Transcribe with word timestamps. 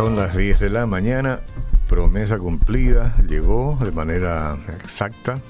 Son 0.00 0.16
las 0.16 0.34
10 0.34 0.60
de 0.60 0.70
la 0.70 0.86
mañana, 0.86 1.40
promesa 1.86 2.38
cumplida, 2.38 3.14
llegó 3.28 3.76
de 3.82 3.92
manera 3.92 4.56
exacta 4.82 5.42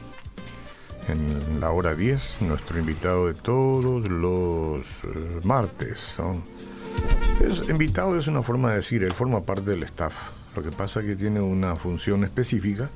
en 1.07 1.61
la 1.61 1.71
hora 1.71 1.95
10, 1.95 2.43
nuestro 2.43 2.80
invitado 2.80 3.29
de 3.29 3.34
todos 3.34 4.11
los 4.11 4.80
eh, 5.05 5.41
martes. 5.45 6.16
Es, 7.41 7.69
invitado 7.69 8.19
es 8.19 8.27
una 8.27 8.43
forma 8.43 8.71
de 8.71 8.77
decir, 8.79 9.05
él 9.05 9.12
forma 9.12 9.43
parte 9.43 9.71
del 9.71 9.84
staff. 9.84 10.15
Lo 10.57 10.64
que 10.64 10.73
pasa 10.73 10.98
es 10.98 11.07
que 11.07 11.14
tiene 11.14 11.41
una 11.41 11.77
función 11.77 12.25
específica, 12.25 12.91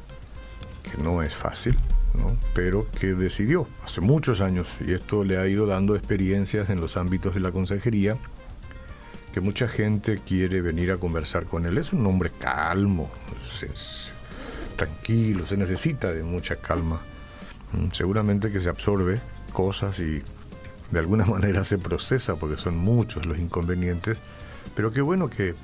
que 0.82 1.00
no 1.00 1.22
es 1.22 1.36
fácil, 1.36 1.78
¿no? 2.14 2.36
pero 2.52 2.90
que 2.98 3.14
decidió 3.14 3.68
hace 3.84 4.00
muchos 4.00 4.40
años, 4.40 4.66
y 4.80 4.92
esto 4.92 5.22
le 5.22 5.38
ha 5.38 5.46
ido 5.46 5.66
dando 5.66 5.94
experiencias 5.94 6.68
en 6.68 6.80
los 6.80 6.96
ámbitos 6.96 7.32
de 7.32 7.38
la 7.38 7.52
consejería, 7.52 8.18
que 9.34 9.40
mucha 9.40 9.66
gente 9.66 10.20
quiere 10.24 10.60
venir 10.60 10.92
a 10.92 10.98
conversar 10.98 11.46
con 11.46 11.66
él. 11.66 11.76
Es 11.76 11.92
un 11.92 12.06
hombre 12.06 12.30
calmo, 12.38 13.10
es, 13.42 14.12
tranquilo, 14.76 15.44
se 15.44 15.56
necesita 15.56 16.12
de 16.12 16.22
mucha 16.22 16.54
calma. 16.60 17.02
Mm, 17.72 17.88
seguramente 17.90 18.52
que 18.52 18.60
se 18.60 18.68
absorbe 18.68 19.20
cosas 19.52 19.98
y 19.98 20.22
de 20.92 20.98
alguna 21.00 21.24
manera 21.26 21.64
se 21.64 21.78
procesa 21.78 22.36
porque 22.36 22.54
son 22.54 22.76
muchos 22.76 23.26
los 23.26 23.36
inconvenientes, 23.36 24.22
pero 24.76 24.92
qué 24.92 25.00
bueno 25.00 25.28
que 25.28 25.56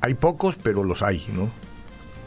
hay 0.00 0.14
pocos, 0.14 0.54
pero 0.54 0.84
los 0.84 1.02
hay, 1.02 1.26
¿no? 1.34 1.50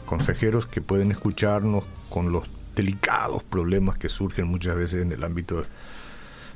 Consejeros 0.04 0.66
que 0.66 0.82
pueden 0.82 1.12
escucharnos 1.12 1.86
con 2.10 2.30
los 2.30 2.44
delicados 2.76 3.42
problemas 3.42 3.96
que 3.96 4.10
surgen 4.10 4.48
muchas 4.48 4.76
veces 4.76 5.00
en 5.00 5.12
el 5.12 5.24
ámbito 5.24 5.64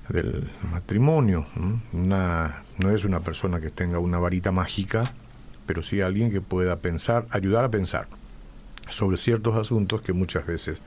del 0.08 0.50
matrimonio. 0.70 1.46
Una, 1.92 2.64
no 2.78 2.90
es 2.90 3.04
una 3.04 3.20
persona 3.20 3.60
que 3.60 3.70
tenga 3.70 3.98
una 3.98 4.18
varita 4.18 4.52
mágica, 4.52 5.04
pero 5.66 5.82
sí 5.82 6.00
alguien 6.00 6.30
que 6.30 6.40
pueda 6.40 6.76
pensar, 6.80 7.26
ayudar 7.30 7.64
a 7.64 7.70
pensar 7.70 8.08
sobre 8.88 9.16
ciertos 9.16 9.56
asuntos 9.56 10.02
que 10.02 10.12
muchas 10.12 10.46
veces 10.46 10.82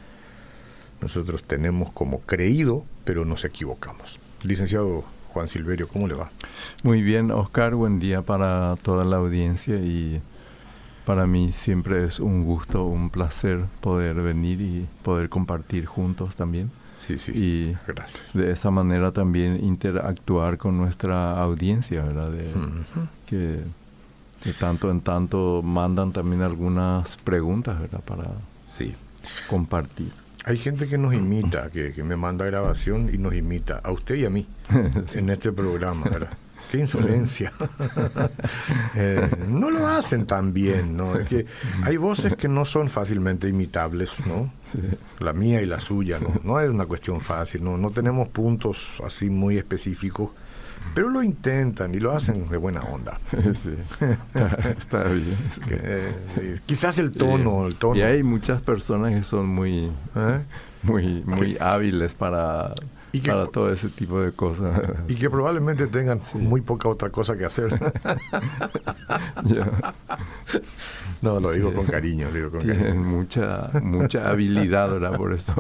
nosotros 1.02 1.44
tenemos 1.44 1.92
como 1.92 2.22
creído, 2.22 2.86
pero 3.06 3.26
nos 3.26 3.46
equivocamos. 3.46 4.20
Licenciado 4.44 5.04
Juan 5.30 5.48
Silverio, 5.48 5.88
¿cómo 5.88 6.08
le 6.08 6.16
va? 6.16 6.32
Muy 6.84 7.02
bien, 7.02 7.32
Oscar, 7.32 7.76
buen 7.76 8.00
día 8.00 8.22
para 8.22 8.76
toda 8.82 9.06
la 9.06 9.18
audiencia 9.18 9.76
y 9.76 10.22
para 11.06 11.28
mí 11.28 11.52
siempre 11.52 12.06
es 12.06 12.20
un 12.20 12.44
gusto, 12.44 12.86
un 12.86 13.10
placer 13.10 13.66
poder 13.82 14.16
venir 14.16 14.62
y 14.62 14.88
poder 15.04 15.30
compartir 15.30 15.86
juntos 15.86 16.36
también. 16.36 16.72
Sí, 16.98 17.18
sí. 17.18 17.32
Y 17.34 18.38
de 18.38 18.52
esa 18.52 18.72
manera 18.72 19.12
también 19.12 19.64
interactuar 19.64 20.58
con 20.58 20.78
nuestra 20.78 21.42
audiencia, 21.42 22.04
¿verdad? 22.04 22.32
que, 23.28 23.62
de 24.44 24.54
tanto 24.60 24.90
en 24.92 25.02
tanto 25.02 25.62
mandan 25.64 26.12
también 26.12 26.42
algunas 26.42 27.18
preguntas, 27.18 27.80
¿verdad? 27.80 28.02
Para 28.02 28.26
sí. 28.72 28.96
compartir. 29.50 30.12
Hay 30.46 30.58
gente 30.58 30.88
que 30.88 30.98
nos 30.98 31.14
imita, 31.14 31.70
que, 31.70 31.94
que 31.94 32.04
me 32.04 32.16
manda 32.16 32.46
grabación 32.46 33.10
y 33.14 33.18
nos 33.18 33.34
imita, 33.36 33.80
a 33.84 33.92
usted 33.92 34.16
y 34.16 34.26
a 34.26 34.30
mí, 34.30 34.48
en 35.14 35.30
este 35.30 35.52
programa, 35.52 36.06
¿verdad? 36.10 36.32
qué 36.72 36.80
insolencia. 36.80 37.52
Eh, 38.96 39.30
no 39.48 39.70
lo 39.70 39.88
hacen 39.88 40.26
tan 40.26 40.54
bien, 40.54 40.98
¿no? 40.98 41.16
Es 41.20 41.28
que 41.28 41.46
hay 41.84 41.98
voces 41.98 42.36
que 42.36 42.48
no 42.48 42.66
son 42.66 42.90
fácilmente 42.90 43.48
imitables, 43.48 44.26
¿no? 44.26 44.52
La 45.20 45.34
mía 45.34 45.62
y 45.62 45.66
la 45.66 45.80
suya, 45.80 46.20
¿no? 46.20 46.34
No 46.44 46.60
es 46.60 46.70
una 46.70 46.86
cuestión 46.86 47.22
fácil, 47.22 47.64
¿no? 47.64 47.78
No 47.78 47.92
tenemos 47.92 48.28
puntos 48.28 49.02
así 49.04 49.30
muy 49.30 49.58
específicos, 49.58 50.32
pero 50.94 51.10
lo 51.10 51.24
intentan 51.24 51.94
y 51.96 52.00
lo 52.00 52.12
hacen 52.12 52.48
de 52.48 52.58
buena 52.58 52.82
onda. 52.82 53.20
Sí, 53.64 53.76
está, 54.78 55.04
bien. 55.04 55.38
Eh, 55.70 56.60
quizás 56.66 56.98
el 57.00 57.12
tono, 57.12 57.68
el 57.68 57.76
tono. 57.76 57.96
Y 57.96 58.02
hay 58.02 58.24
muchas 58.24 58.62
personas 58.62 59.14
que 59.14 59.24
son 59.24 59.48
muy, 59.48 59.92
¿Eh? 60.16 60.42
muy, 60.84 61.24
muy 61.26 61.58
hábiles 61.60 62.14
para 62.14 62.74
para 63.22 63.46
todo 63.46 63.72
ese 63.72 63.90
tipo 63.90 64.20
de 64.22 64.32
cosas. 64.32 64.82
Y 65.08 65.16
que 65.16 65.30
probablemente 65.30 65.88
tengan 65.88 66.22
muy 66.34 66.62
poca 66.62 66.90
otra 66.90 67.10
cosa 67.10 67.38
que 67.38 67.46
hacer. 67.46 67.80
no, 71.22 71.40
lo 71.40 71.52
digo 71.52 71.74
con 71.74 71.86
cariño, 71.86 72.30
lo 72.30 72.36
digo 72.36 72.52
con 72.52 72.62
Tienen 72.62 73.06
mucha, 73.06 73.68
mucha 73.82 74.30
habilidad, 74.30 74.92
¿verdad? 74.92 75.18
Por 75.18 75.34
eso. 75.34 75.54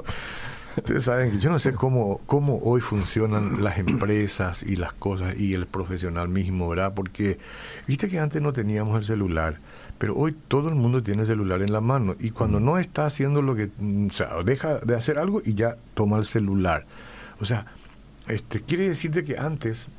Ustedes 0.78 1.06
saben 1.06 1.32
que 1.32 1.40
yo 1.40 1.50
no 1.50 1.58
sé 1.58 1.74
cómo, 1.74 2.22
cómo 2.28 2.60
hoy 2.62 2.82
funcionan 2.82 3.64
las 3.64 3.80
empresas 3.80 4.62
y 4.62 4.76
las 4.76 4.94
cosas 4.94 5.36
y 5.40 5.56
el 5.56 5.66
profesional 5.66 6.30
mismo, 6.30 6.70
¿verdad? 6.70 6.94
Porque 6.94 7.40
viste 7.88 8.10
que 8.10 8.20
antes 8.20 8.44
no 8.44 8.54
teníamos 8.54 8.96
el 8.96 9.04
celular, 9.04 9.58
pero 9.98 10.16
hoy 10.16 10.36
todo 10.48 10.70
el 10.70 10.76
mundo 10.76 11.02
tiene 11.02 11.22
el 11.22 11.28
celular 11.28 11.64
en 11.64 11.74
la 11.74 11.82
mano 11.82 12.16
y 12.20 12.30
cuando 12.30 12.60
no 12.60 12.78
está 12.78 13.08
haciendo 13.08 13.42
lo 13.42 13.56
que, 13.56 13.72
o 14.08 14.14
sea, 14.14 14.44
deja 14.46 14.78
de 14.78 14.96
hacer 14.96 15.18
algo 15.18 15.42
y 15.44 15.56
ya 15.56 15.78
toma 15.96 16.18
el 16.18 16.26
celular. 16.26 16.86
O 17.40 17.46
sea, 17.46 17.66
este, 18.28 18.62
quiere 18.62 18.88
decirte 18.88 19.24
que 19.24 19.38
antes 19.38 19.90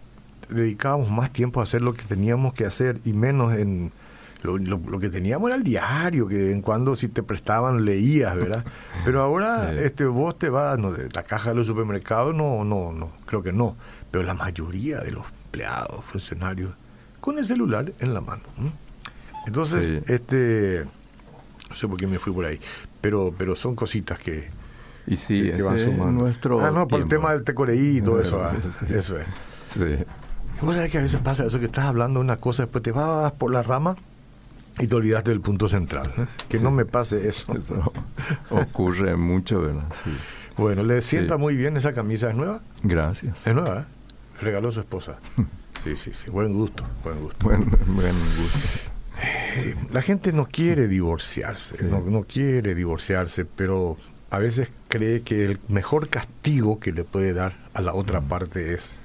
dedicábamos 0.49 1.11
más 1.11 1.33
tiempo 1.33 1.61
a 1.61 1.65
hacer 1.65 1.83
lo 1.83 1.95
que 1.95 2.03
teníamos 2.03 2.55
que 2.55 2.65
hacer 2.65 3.01
y 3.05 3.13
menos 3.13 3.55
en 3.55 3.93
lo, 4.43 4.99
que 5.01 5.09
teníamos 5.09 5.49
era 5.49 5.57
el 5.57 5.65
diario, 5.65 6.29
que 6.29 6.37
de 6.37 6.45
vez 6.45 6.55
en 6.55 6.63
cuando 6.63 6.95
si 6.95 7.09
te 7.09 7.23
prestaban 7.23 7.85
leías, 7.85 8.37
¿verdad? 8.37 8.65
Pero 9.05 9.21
ahora 9.23 9.73
este 9.85 10.05
vos 10.05 10.39
te 10.39 10.49
vas, 10.49 10.79
no, 10.79 10.93
de 10.93 11.09
la 11.13 11.23
caja 11.23 11.51
de 11.51 11.57
los 11.57 11.67
supermercados, 11.67 12.35
no, 12.35 12.65
no, 12.65 12.93
no, 12.93 13.13
creo 13.27 13.43
que 13.43 13.53
no, 13.53 13.77
pero 14.11 14.25
la 14.25 14.35
mayoría 14.35 14.99
de 15.01 15.11
los 15.11 15.25
empleados, 15.47 16.05
funcionarios, 16.05 16.75
con 17.21 17.39
el 17.39 17.47
celular 17.47 17.93
en 17.99 18.15
la 18.15 18.21
mano. 18.21 18.43
Entonces, 19.47 19.91
este, 20.09 20.85
no 21.69 21.75
sé 21.75 21.89
por 21.89 21.99
qué 21.99 22.07
me 22.07 22.19
fui 22.19 22.33
por 22.33 22.45
ahí, 22.45 22.61
pero, 23.01 23.35
pero 23.37 23.57
son 23.57 23.75
cositas 23.75 24.19
que, 24.19 24.51
y 25.09 25.17
sí, 25.17 25.51
que, 25.51 25.63
van 25.63 25.79
sumando. 25.79 26.23
nuestro 26.23 26.61
ah, 26.61 26.71
no, 26.71 26.87
por 26.87 27.01
el 27.01 27.09
tema 27.09 27.33
del 27.33 27.45
tecoreí 27.45 27.99
y 27.99 28.01
todo 28.01 28.21
eso. 28.21 28.43
Ah, 28.43 28.53
eso 28.89 29.19
es. 29.19 29.27
Sí. 29.75 30.05
Vos 30.61 30.75
sabés 30.75 30.91
que 30.91 30.99
a 30.99 31.03
veces 31.03 31.21
pasa 31.21 31.47
eso 31.47 31.59
que 31.59 31.67
estás 31.67 31.87
hablando 31.87 32.21
una 32.21 32.37
cosa, 32.37 32.65
después 32.65 32.83
te 32.83 32.93
vas 32.93 33.33
por 33.33 33.53
la 33.53 33.63
rama 33.63 33.97
y 34.79 34.87
te 34.87 34.95
olvidaste 34.95 35.31
del 35.31 35.41
punto 35.41 35.69
central. 35.69 36.13
¿eh? 36.19 36.27
Que 36.49 36.59
no 36.59 36.71
me 36.71 36.85
pase 36.85 37.29
eso. 37.29 37.53
eso 37.57 37.93
ocurre 38.51 39.17
mucho, 39.17 39.61
¿verdad? 39.61 39.87
Sí. 40.05 40.11
Bueno, 40.57 40.83
le 40.83 41.03
sienta 41.03 41.37
muy 41.37 41.57
bien 41.57 41.77
esa 41.77 41.93
camisa, 41.93 42.31
¿es 42.31 42.37
nueva? 42.37 42.61
Gracias. 42.83 43.47
Es 43.47 43.55
nueva, 43.55 43.81
¿eh? 43.81 43.85
Regaló 44.43 44.73
su 44.73 44.81
esposa. 44.81 45.19
Sí, 45.85 45.95
sí, 45.95 46.11
sí. 46.13 46.29
Buen 46.29 46.53
gusto, 46.55 46.85
buen 47.05 47.21
gusto. 47.21 47.47
Buen, 47.47 47.71
buen 47.87 48.17
gusto. 48.37 48.91
Eh, 49.23 49.77
la 49.93 50.03
gente 50.03 50.33
no 50.33 50.47
quiere 50.47 50.89
divorciarse, 50.89 51.85
no, 51.85 52.01
no 52.01 52.25
quiere 52.25 52.75
divorciarse, 52.75 53.45
pero 53.45 53.97
a 54.31 54.39
veces 54.39 54.73
cree 54.89 55.23
que 55.23 55.45
el 55.45 55.59
mejor 55.69 56.09
castigo 56.09 56.81
que 56.81 56.93
le 56.93 57.05
puede 57.05 57.33
dar 57.33 57.53
a 57.75 57.81
la 57.81 57.95
otra 57.95 58.21
parte 58.21 58.73
es 58.73 59.03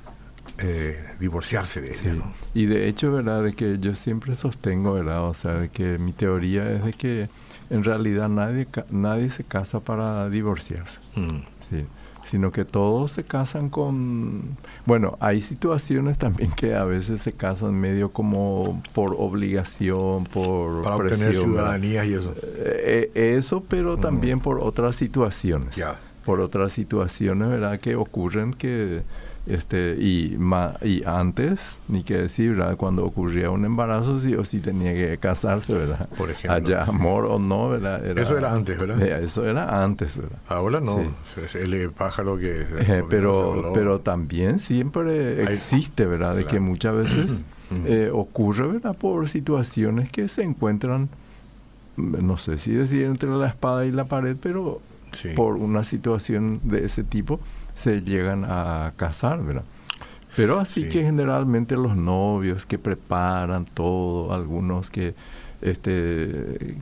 eh, 0.60 0.98
divorciarse 1.20 1.82
de 1.82 1.92
ella. 1.92 2.16
Y 2.54 2.66
de 2.66 2.88
hecho, 2.88 3.12
¿verdad? 3.12 3.44
De 3.44 3.54
que 3.54 3.78
yo 3.80 3.96
siempre 3.96 4.36
sostengo, 4.36 4.94
¿verdad? 4.94 5.28
O 5.28 5.34
sea, 5.34 5.54
de 5.56 5.70
que 5.70 5.98
mi 5.98 6.14
teoría 6.14 6.72
es 6.72 6.86
de 6.86 6.94
que 6.94 7.30
en 7.70 7.84
realidad 7.84 8.30
nadie, 8.30 8.68
nadie 8.90 9.30
se 9.30 9.44
casa 9.44 9.80
para 9.80 10.30
divorciarse. 10.30 11.00
Mm. 11.16 11.42
Sí 11.62 11.86
sino 12.26 12.52
que 12.52 12.66
todos 12.66 13.12
se 13.12 13.24
casan 13.24 13.70
con... 13.70 14.58
Bueno, 14.86 15.18
hay 15.20 15.42
situaciones 15.42 16.18
también 16.18 16.52
que 16.52 16.76
a 16.76 16.86
veces 16.86 17.22
se 17.22 17.34
casan 17.34 17.76
medio 17.76 18.12
como 18.12 18.82
por 18.94 19.16
obligación, 19.18 20.24
por... 20.26 20.82
Para 20.82 20.96
obtener 20.96 21.36
ciudadanía 21.36 22.06
y 22.06 22.14
eso. 22.14 22.34
Eh, 22.42 23.12
eh, 23.14 23.36
eso, 23.38 23.64
pero 23.68 23.98
también 23.98 24.40
por 24.40 24.60
otras 24.60 24.96
situaciones. 24.96 25.80
Por 26.26 26.40
otras 26.40 26.72
situaciones, 26.72 27.50
¿verdad? 27.50 27.80
Que 27.80 27.96
ocurren 27.96 28.54
que 28.54 29.04
este 29.46 29.98
y 30.00 30.38
y 30.84 31.04
antes 31.06 31.78
ni 31.90 32.04
que 32.04 32.18
decir 32.18 32.56
¿verdad? 32.56 32.78
cuando 32.78 33.06
ocurría 33.06 33.50
un 33.50 33.66
embarazo 33.66 34.20
sí 34.22 34.36
o 34.36 34.46
sí 34.46 34.60
tenía 34.62 34.94
que 34.94 35.18
casarse 35.18 35.74
verdad 35.74 36.08
por 36.18 36.30
ejemplo 36.30 36.54
haya 36.54 36.84
amor 36.84 37.26
o 37.26 37.40
no 37.40 37.70
verdad 37.70 38.06
eso 38.18 38.38
era 38.38 38.54
antes 38.54 38.80
verdad 38.80 39.02
eso 39.02 39.46
era 39.46 39.84
antes 39.84 40.16
verdad 40.16 40.40
ahora 40.48 40.80
no. 40.80 41.02
Es 41.44 41.56
el 41.56 41.92
pájaro 41.92 42.38
que 42.38 42.62
eh, 42.62 43.04
pero 43.10 43.72
pero 43.74 44.00
también 44.00 44.60
siempre 44.60 45.44
existe 45.44 46.06
verdad 46.06 46.36
de 46.36 46.46
que 46.46 46.62
muchas 46.62 46.96
veces 46.96 47.44
eh, 47.86 48.10
ocurre 48.14 48.68
verdad 48.68 48.96
por 48.96 49.28
situaciones 49.28 50.10
que 50.10 50.30
se 50.30 50.44
encuentran 50.44 51.10
no 51.98 52.38
sé 52.38 52.58
si 52.58 52.72
decir 52.72 53.04
entre 53.04 53.30
la 53.30 53.48
espada 53.48 53.86
y 53.86 53.92
la 53.92 54.06
pared 54.06 54.38
pero 54.42 54.80
por 55.36 55.58
una 55.58 55.84
situación 55.84 56.60
de 56.64 56.86
ese 56.86 57.04
tipo 57.04 57.40
se 57.76 58.02
llegan 58.02 58.46
a 58.46 58.94
casar, 58.98 59.44
¿verdad? 59.44 59.64
Pero 60.36 60.60
así 60.60 60.90
que 60.90 61.04
generalmente 61.04 61.76
los 61.76 61.96
novios 61.96 62.66
que 62.66 62.80
preparan 62.80 63.66
todo, 63.66 64.34
algunos 64.34 64.90
que 64.90 65.14
este 65.62 66.78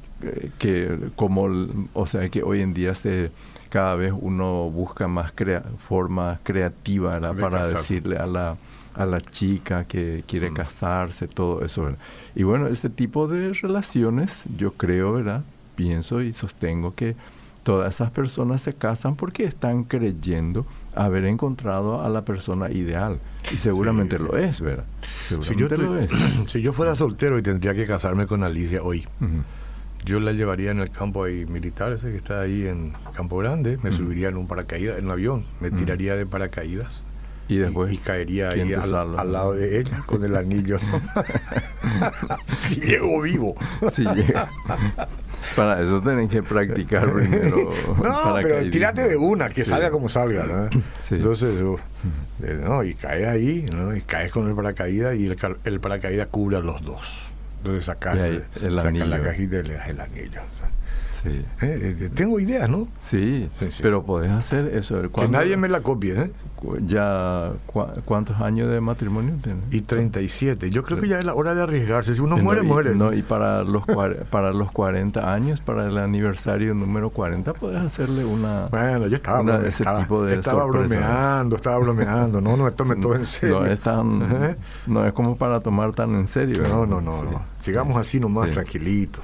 que 0.57 0.97
como 1.15 1.47
o 1.93 2.07
sea 2.07 2.29
que 2.29 2.41
hoy 2.41 2.61
en 2.61 2.73
día 2.73 2.95
se 2.95 3.31
cada 3.69 3.95
vez 3.95 4.13
uno 4.19 4.69
busca 4.69 5.07
más 5.07 5.31
crea, 5.33 5.63
formas 5.87 6.39
creativas 6.43 7.21
para 7.39 7.67
decirle 7.67 8.17
a 8.17 8.25
la 8.25 8.57
a 8.95 9.05
la 9.05 9.21
chica 9.21 9.83
que 9.85 10.23
quiere 10.27 10.49
mm. 10.49 10.53
casarse 10.55 11.27
todo 11.27 11.63
eso 11.63 11.93
y 12.35 12.43
bueno 12.43 12.67
este 12.67 12.89
tipo 12.89 13.27
de 13.27 13.53
relaciones 13.53 14.41
yo 14.57 14.71
creo 14.73 15.13
verdad 15.13 15.43
pienso 15.75 16.21
y 16.21 16.33
sostengo 16.33 16.95
que 16.95 17.15
todas 17.63 17.95
esas 17.95 18.11
personas 18.11 18.61
se 18.61 18.73
casan 18.73 19.15
porque 19.15 19.43
están 19.43 19.83
creyendo 19.83 20.65
haber 20.95 21.25
encontrado 21.25 22.01
a 22.01 22.09
la 22.09 22.25
persona 22.25 22.71
ideal. 22.71 23.19
Y 23.51 23.57
seguramente 23.57 24.19
lo 24.19 24.37
es, 24.37 24.61
¿verdad? 24.61 24.85
si 25.41 25.55
yo, 25.55 25.67
si 26.47 26.61
yo 26.61 26.73
fuera 26.73 26.95
soltero 26.95 27.37
y 27.37 27.43
tendría 27.43 27.73
que 27.73 27.85
casarme 27.85 28.27
con 28.27 28.43
Alicia 28.43 28.81
hoy, 28.83 29.07
yo 30.03 30.19
la 30.19 30.31
llevaría 30.31 30.71
en 30.71 30.79
el 30.79 30.89
campo 30.89 31.23
ahí 31.23 31.45
militar, 31.45 31.91
ese 31.93 32.11
que 32.11 32.17
está 32.17 32.41
ahí 32.41 32.65
en 32.67 32.93
Campo 33.13 33.37
Grande, 33.37 33.77
me 33.83 33.91
subiría 33.91 34.29
en 34.29 34.37
un 34.37 34.47
paracaídas, 34.47 34.97
en 34.97 35.05
un 35.05 35.11
avión, 35.11 35.45
me 35.59 35.71
tiraría 35.71 36.15
de 36.15 36.25
paracaídas. 36.25 37.03
Y 37.47 37.57
después. 37.57 37.91
Y, 37.91 37.97
caería 37.97 38.51
ahí 38.51 38.73
al, 38.73 38.91
lado 38.91 39.53
de 39.53 39.79
ella 39.79 40.03
con 40.05 40.23
el 40.23 40.37
anillo. 40.37 40.79
si 42.55 42.79
llego 42.79 43.21
vivo. 43.21 43.55
Si 43.91 44.03
llega. 44.05 44.49
Para 45.55 45.81
eso 45.81 46.01
tienen 46.01 46.29
que 46.29 46.43
practicar 46.43 47.11
primero. 47.13 47.69
no, 48.03 48.35
pero 48.41 48.69
tírate 48.69 49.07
de 49.07 49.17
una, 49.17 49.49
que 49.49 49.65
salga 49.65 49.91
como 49.91 50.09
salga, 50.09 50.45
¿no? 50.45 50.69
Entonces, 51.09 51.61
uh, 51.61 51.79
no, 52.63 52.83
y 52.83 52.93
caes 52.95 53.27
ahí, 53.27 53.65
¿no? 53.71 53.95
Y 53.95 54.01
caes 54.01 54.31
con 54.31 54.47
el 54.47 54.55
paracaídas 54.55 55.17
y 55.17 55.27
el, 55.27 55.79
paracaídas 55.79 56.27
cubre 56.27 56.57
a 56.57 56.59
los 56.61 56.81
dos. 56.83 57.31
Entonces 57.57 57.85
sacas, 57.85 58.17
la 58.59 59.21
cajita 59.21 59.59
y 59.59 59.63
le 59.63 59.73
das 59.75 59.89
el 59.89 59.99
anillo. 59.99 60.41
Sí. 61.23 61.45
Eh, 61.61 61.95
eh, 62.01 62.09
tengo 62.13 62.39
ideas, 62.39 62.69
¿no? 62.69 62.87
Sí, 62.99 63.49
pero 63.81 64.03
podés 64.03 64.31
hacer 64.31 64.75
eso. 64.75 65.01
Que 65.11 65.27
nadie 65.27 65.57
me 65.57 65.69
la 65.69 65.81
copie, 65.81 66.19
¿eh? 66.19 66.31
ya 66.85 67.53
cuántos 68.05 68.39
años 68.39 68.69
de 68.69 68.79
matrimonio 68.81 69.33
tienes? 69.41 69.63
Y 69.71 69.81
37. 69.81 70.69
Yo 70.69 70.83
creo 70.83 70.99
que 70.99 71.07
ya 71.07 71.19
es 71.19 71.25
la 71.25 71.33
hora 71.33 71.55
de 71.55 71.63
arriesgarse. 71.63 72.13
Si 72.13 72.21
uno 72.21 72.37
muere, 72.37 72.61
muere. 72.61 72.95
No, 72.95 73.13
y 73.13 73.21
para 73.21 73.63
los 73.63 73.83
para 74.29 74.51
los 74.53 74.71
40 74.71 75.33
años, 75.33 75.61
para 75.61 75.87
el 75.87 75.97
aniversario 75.97 76.73
número 76.73 77.09
40, 77.09 77.53
puedes 77.53 77.79
hacerle 77.79 78.25
una 78.25 78.67
Bueno, 78.67 79.07
yo 79.07 79.15
estaba, 79.15 79.67
estaba, 79.67 80.05
bromeando, 80.65 81.55
estaba 81.55 81.77
bromeando. 81.79 82.41
No, 82.41 82.55
no, 82.55 82.71
tome 82.73 82.95
todo 82.95 83.15
en 83.15 83.25
serio. 83.25 83.59
No 83.59 83.65
es 83.65 83.79
tan, 83.79 84.57
no 84.87 85.05
es 85.05 85.13
como 85.13 85.35
para 85.37 85.59
tomar 85.61 85.93
tan 85.93 86.13
en 86.15 86.27
serio. 86.27 86.63
No, 86.69 86.85
no, 86.85 87.01
no, 87.01 87.23
no. 87.23 87.43
Sigamos 87.59 87.97
así 87.97 88.19
nomás 88.19 88.51
tranquilitos. 88.51 89.23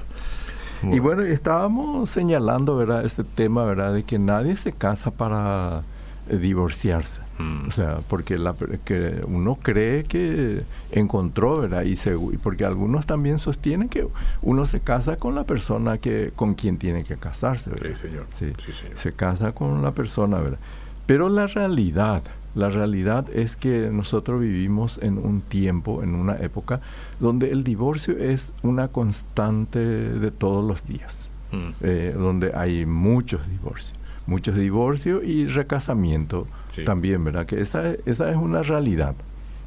Y 0.82 0.98
bueno, 0.98 1.22
estábamos 1.22 2.10
señalando, 2.10 2.76
¿verdad? 2.76 3.04
Este 3.04 3.24
tema, 3.24 3.64
¿verdad? 3.64 3.94
De 3.94 4.04
que 4.04 4.18
nadie 4.18 4.56
se 4.56 4.72
casa 4.72 5.10
para 5.10 5.82
eh, 6.28 6.36
divorciarse. 6.36 7.20
Mm. 7.38 7.68
O 7.68 7.70
sea, 7.70 8.00
porque 8.08 8.36
la, 8.36 8.54
que 8.84 9.20
uno 9.26 9.58
cree 9.62 10.04
que 10.04 10.62
encontró, 10.90 11.60
¿verdad? 11.60 11.84
Y 11.84 11.96
porque 12.38 12.64
algunos 12.64 13.06
también 13.06 13.38
sostienen 13.38 13.88
que 13.88 14.06
uno 14.42 14.66
se 14.66 14.80
casa 14.80 15.16
con 15.16 15.34
la 15.34 15.44
persona 15.44 15.98
que 15.98 16.32
con 16.34 16.54
quien 16.54 16.78
tiene 16.78 17.04
que 17.04 17.16
casarse, 17.16 17.70
¿verdad? 17.70 17.90
Sí, 17.94 18.08
señor. 18.08 18.26
Sí, 18.32 18.52
Se 18.96 19.12
casa 19.12 19.52
con 19.52 19.82
la 19.82 19.92
persona, 19.92 20.38
¿verdad? 20.38 20.58
Pero 21.06 21.28
la 21.28 21.46
realidad, 21.46 22.22
la 22.58 22.70
realidad 22.70 23.26
es 23.32 23.54
que 23.54 23.88
nosotros 23.92 24.40
vivimos 24.40 24.98
en 25.00 25.16
un 25.16 25.42
tiempo, 25.42 26.02
en 26.02 26.16
una 26.16 26.36
época, 26.38 26.80
donde 27.20 27.52
el 27.52 27.62
divorcio 27.62 28.18
es 28.18 28.52
una 28.62 28.88
constante 28.88 29.78
de 29.78 30.30
todos 30.32 30.64
los 30.66 30.84
días, 30.84 31.28
mm. 31.52 31.68
eh, 31.82 32.14
donde 32.18 32.52
hay 32.54 32.84
muchos 32.84 33.48
divorcios, 33.48 33.94
muchos 34.26 34.56
divorcios 34.56 35.22
y 35.24 35.46
recasamiento 35.46 36.48
también, 36.84 37.22
¿verdad? 37.22 37.46
Que 37.46 37.60
esa, 37.60 37.92
esa 38.06 38.28
es 38.28 38.36
una 38.36 38.64
realidad. 38.64 39.14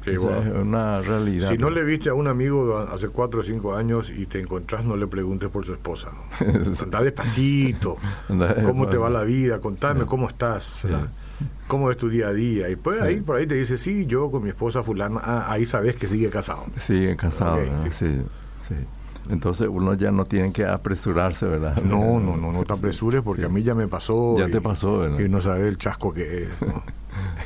esa 0.04 0.38
es 0.40 0.54
una 0.54 1.00
realidad. 1.00 1.48
Si 1.48 1.56
no 1.56 1.70
le 1.70 1.84
viste 1.84 2.10
a 2.10 2.14
un 2.14 2.28
amigo 2.28 2.76
hace 2.78 3.08
cuatro 3.08 3.40
o 3.40 3.42
cinco 3.42 3.74
años 3.74 4.10
y 4.10 4.26
te 4.26 4.38
encontrás, 4.38 4.84
no 4.84 4.96
le 4.96 5.06
preguntes 5.06 5.48
por 5.48 5.64
su 5.64 5.72
esposa. 5.72 6.10
Anda 6.82 7.02
despacito. 7.02 7.96
¿Cómo 8.66 8.88
te 8.88 8.98
va 8.98 9.08
la 9.08 9.24
vida? 9.24 9.60
Contame 9.60 10.04
cómo 10.04 10.28
estás. 10.28 10.84
¿Cómo 11.72 11.90
es 11.90 11.96
tu 11.96 12.10
día 12.10 12.28
a 12.28 12.34
día? 12.34 12.68
Y 12.68 12.76
pues 12.76 13.00
ahí 13.00 13.22
por 13.22 13.36
ahí 13.36 13.46
te 13.46 13.54
dice, 13.54 13.78
sí, 13.78 14.04
yo 14.04 14.30
con 14.30 14.42
mi 14.42 14.50
esposa 14.50 14.82
fulana, 14.82 15.18
ah, 15.24 15.46
ahí 15.48 15.64
sabes 15.64 15.96
que 15.96 16.06
sigue 16.06 16.28
casado. 16.28 16.66
Sigue 16.76 17.16
casado, 17.16 17.62
sí, 17.90 18.20
sí. 18.68 18.74
Entonces 19.30 19.68
uno 19.70 19.94
ya 19.94 20.10
no 20.10 20.26
tiene 20.26 20.52
que 20.52 20.66
apresurarse, 20.66 21.46
¿verdad? 21.46 21.82
No, 21.82 22.20
no, 22.20 22.36
no, 22.36 22.52
no 22.52 22.64
te 22.64 22.74
apresures 22.74 23.22
porque 23.22 23.46
a 23.46 23.48
mí 23.48 23.62
ya 23.62 23.74
me 23.74 23.88
pasó. 23.88 24.36
Ya 24.38 24.48
te 24.48 24.60
pasó, 24.60 24.98
¿verdad? 24.98 25.18
Y 25.18 25.30
no 25.30 25.40
sabes 25.40 25.66
el 25.66 25.78
chasco 25.78 26.12
que 26.12 26.42
es. 26.42 26.50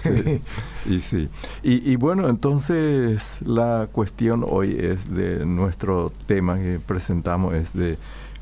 y 0.87 1.01
sí. 1.03 1.29
Y, 1.63 1.89
y, 1.89 1.95
bueno, 1.95 2.29
entonces 2.29 3.39
la 3.43 3.89
cuestión 3.93 4.45
hoy 4.45 4.77
es 4.77 5.09
de 5.09 5.47
nuestro 5.47 6.11
tema 6.27 6.57
que 6.57 6.81
presentamos 6.85 7.55
es 7.55 7.73
de 7.75 7.97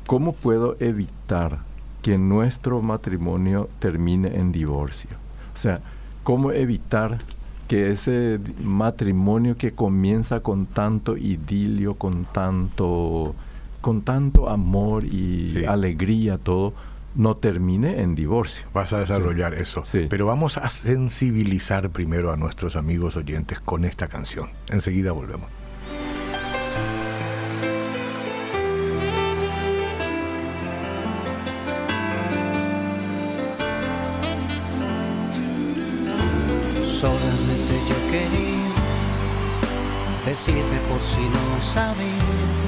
cómo 0.07 0.33
puedo 0.33 0.77
evitar 0.79 1.59
que 2.01 2.17
nuestro 2.17 2.81
matrimonio 2.81 3.69
termine 3.77 4.39
en 4.39 4.51
divorcio. 4.51 5.24
O 5.55 5.57
sea, 5.57 5.79
cómo 6.23 6.51
evitar 6.51 7.19
que 7.67 7.91
ese 7.91 8.39
matrimonio 8.61 9.57
que 9.57 9.71
comienza 9.71 10.41
con 10.41 10.67
tanto 10.67 11.17
idilio, 11.17 11.95
con 11.95 12.25
tanto, 12.25 13.33
con 13.81 14.01
tanto 14.01 14.49
amor 14.49 15.03
y 15.03 15.65
alegría, 15.65 16.37
todo, 16.37 16.73
no 17.15 17.37
termine 17.37 18.01
en 18.01 18.13
divorcio. 18.13 18.67
Vas 18.73 18.93
a 18.93 18.99
desarrollar 18.99 19.53
eso. 19.53 19.83
Pero 20.09 20.25
vamos 20.25 20.57
a 20.57 20.69
sensibilizar 20.69 21.89
primero 21.89 22.31
a 22.31 22.35
nuestros 22.35 22.75
amigos 22.75 23.15
oyentes 23.15 23.59
con 23.59 23.85
esta 23.85 24.07
canción. 24.07 24.49
Enseguida 24.69 25.11
volvemos. 25.13 25.49
Por 40.95 41.03
si 41.03 41.23
no 41.27 41.61
sabías 41.61 42.59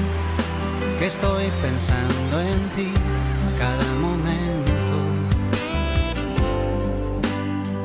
que 0.98 1.06
estoy 1.06 1.46
pensando 1.62 2.40
en 2.42 2.60
ti 2.76 2.92
cada 3.56 3.86
momento. 3.94 4.96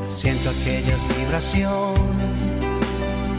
Siento 0.06 0.50
aquellas 0.50 1.00
vibraciones, 1.18 2.51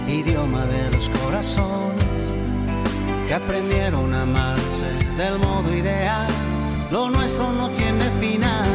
idioma 0.08 0.64
de 0.64 0.92
los 0.92 1.10
corazones, 1.20 2.22
que 3.28 3.34
aprendieron 3.34 4.14
a 4.14 4.22
amarse 4.22 4.88
del 5.18 5.38
modo 5.40 5.76
ideal. 5.76 6.28
Lo 6.90 7.10
nuestro 7.10 7.52
no 7.52 7.68
tiene 7.70 8.04
final 8.18 8.70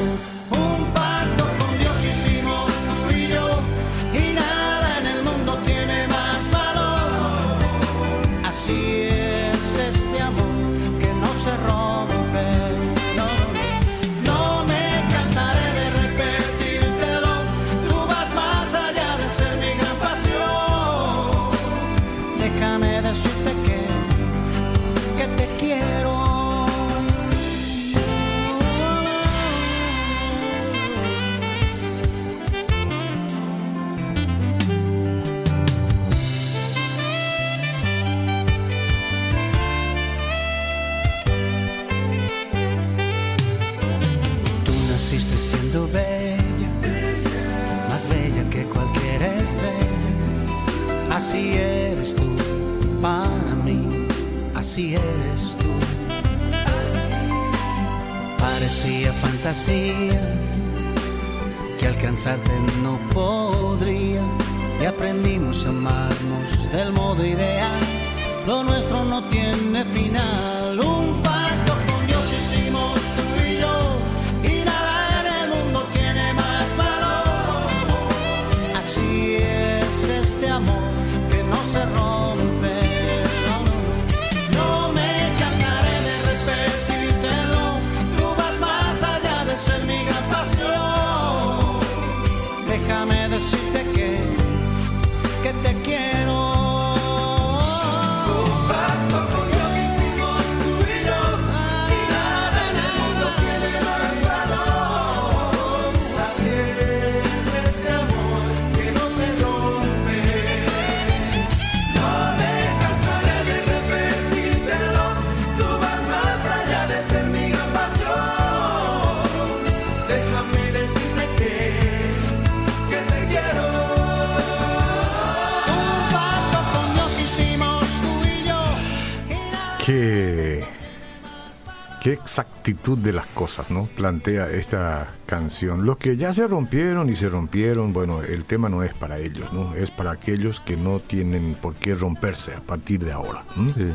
exactitud 132.69 132.97
de 132.99 133.13
las 133.13 133.25
cosas, 133.27 133.71
¿no? 133.71 133.85
Plantea 133.95 134.49
esta 134.49 135.07
canción. 135.25 135.85
Los 135.85 135.97
que 135.97 136.17
ya 136.17 136.33
se 136.33 136.47
rompieron 136.47 137.09
y 137.09 137.15
se 137.15 137.29
rompieron, 137.29 137.93
bueno, 137.93 138.21
el 138.21 138.45
tema 138.45 138.69
no 138.69 138.83
es 138.83 138.93
para 138.93 139.17
ellos, 139.17 139.51
¿no? 139.53 139.73
Es 139.75 139.91
para 139.91 140.11
aquellos 140.11 140.59
que 140.59 140.77
no 140.77 140.99
tienen 140.99 141.55
por 141.59 141.75
qué 141.75 141.95
romperse 141.95 142.53
a 142.53 142.61
partir 142.61 143.03
de 143.03 143.11
ahora. 143.11 143.43
Sí. 143.75 143.91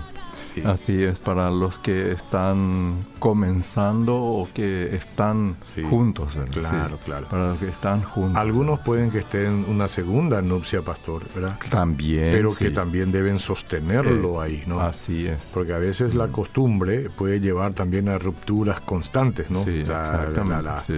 Sí. 0.54 0.62
Así 0.64 1.02
es, 1.02 1.18
para 1.18 1.50
los 1.50 1.78
que 1.80 2.12
están 2.12 3.04
comenzando 3.18 4.14
o 4.16 4.49
que 4.54 4.94
están 4.94 5.56
Sí. 5.64 5.82
juntos. 5.82 6.34
¿verdad? 6.34 6.52
Claro, 6.52 6.96
Sí, 6.96 7.02
claro. 7.04 7.26
Para 7.28 7.49
los 7.49 7.58
que 7.58 7.68
están 7.68 8.02
juntos. 8.02 8.37
Algunos 8.37 8.78
pueden 8.80 9.11
que 9.11 9.18
estén 9.18 9.46
en 9.46 9.64
una 9.68 9.88
segunda 9.88 10.42
nupcia, 10.42 10.82
pastor, 10.82 11.23
¿verdad? 11.34 11.58
También. 11.70 12.30
Pero 12.30 12.54
que 12.54 12.70
también 12.70 13.11
deben 13.12 13.38
sostenerlo 13.38 14.42
Eh, 14.42 14.46
ahí, 14.46 14.62
¿no? 14.66 14.80
Así 14.80 15.26
es. 15.26 15.44
Porque 15.52 15.73
a 15.73 15.78
veces 15.78 16.14
la 16.14 16.28
costumbre 16.28 17.11
puede 17.11 17.40
llevar 17.40 17.73
también 17.73 18.08
a 18.08 18.18
rupturas 18.18 18.80
constantes, 18.80 19.50
¿no? 19.50 19.64
Sí, 19.64 19.82
O 19.82 19.87
sea, 19.87 20.00
exactamente. 20.02 20.50
la- 20.50 20.62
la- 20.62 20.80
sí. 20.82 20.92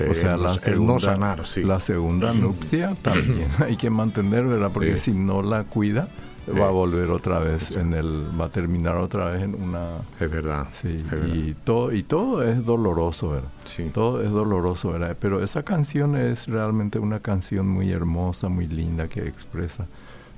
eh, 0.00 0.08
o 0.10 0.14
sea, 0.14 0.34
el, 0.34 0.42
la 0.42 0.48
no- 0.48 0.52
el 0.54 0.58
segunda, 0.60 0.92
no 0.94 1.00
sanar, 1.00 1.46
sí. 1.46 1.62
La 1.64 1.80
segunda 1.80 2.32
nupcia 2.32 2.94
también 3.02 3.48
hay 3.58 3.76
que 3.76 3.88
mantener, 3.90 4.44
¿verdad? 4.46 4.70
Porque 4.72 4.98
Sí. 4.98 5.12
si 5.12 5.18
no 5.18 5.42
la 5.42 5.64
cuida, 5.64 6.08
Sí. 6.44 6.58
va 6.58 6.66
a 6.68 6.70
volver 6.70 7.10
otra 7.10 7.38
vez 7.38 7.76
en 7.76 7.92
el, 7.94 8.24
va 8.40 8.46
a 8.46 8.48
terminar 8.48 8.96
otra 8.96 9.30
vez 9.30 9.42
en 9.42 9.54
una, 9.54 9.98
Es 10.18 10.30
verdad. 10.30 10.66
sí, 10.80 10.88
es 11.04 11.10
verdad. 11.10 11.26
y 11.34 11.54
todo, 11.54 11.92
y 11.92 12.02
todo 12.02 12.42
es 12.42 12.64
doloroso, 12.64 13.30
¿verdad? 13.30 13.48
Sí. 13.64 13.90
Todo 13.94 14.20
es 14.22 14.30
doloroso, 14.30 14.90
¿verdad? 14.92 15.16
Pero 15.20 15.42
esa 15.42 15.62
canción 15.62 16.16
es 16.16 16.48
realmente 16.48 16.98
una 16.98 17.20
canción 17.20 17.68
muy 17.68 17.92
hermosa, 17.92 18.48
muy 18.48 18.66
linda 18.66 19.06
que 19.08 19.20
expresa, 19.26 19.86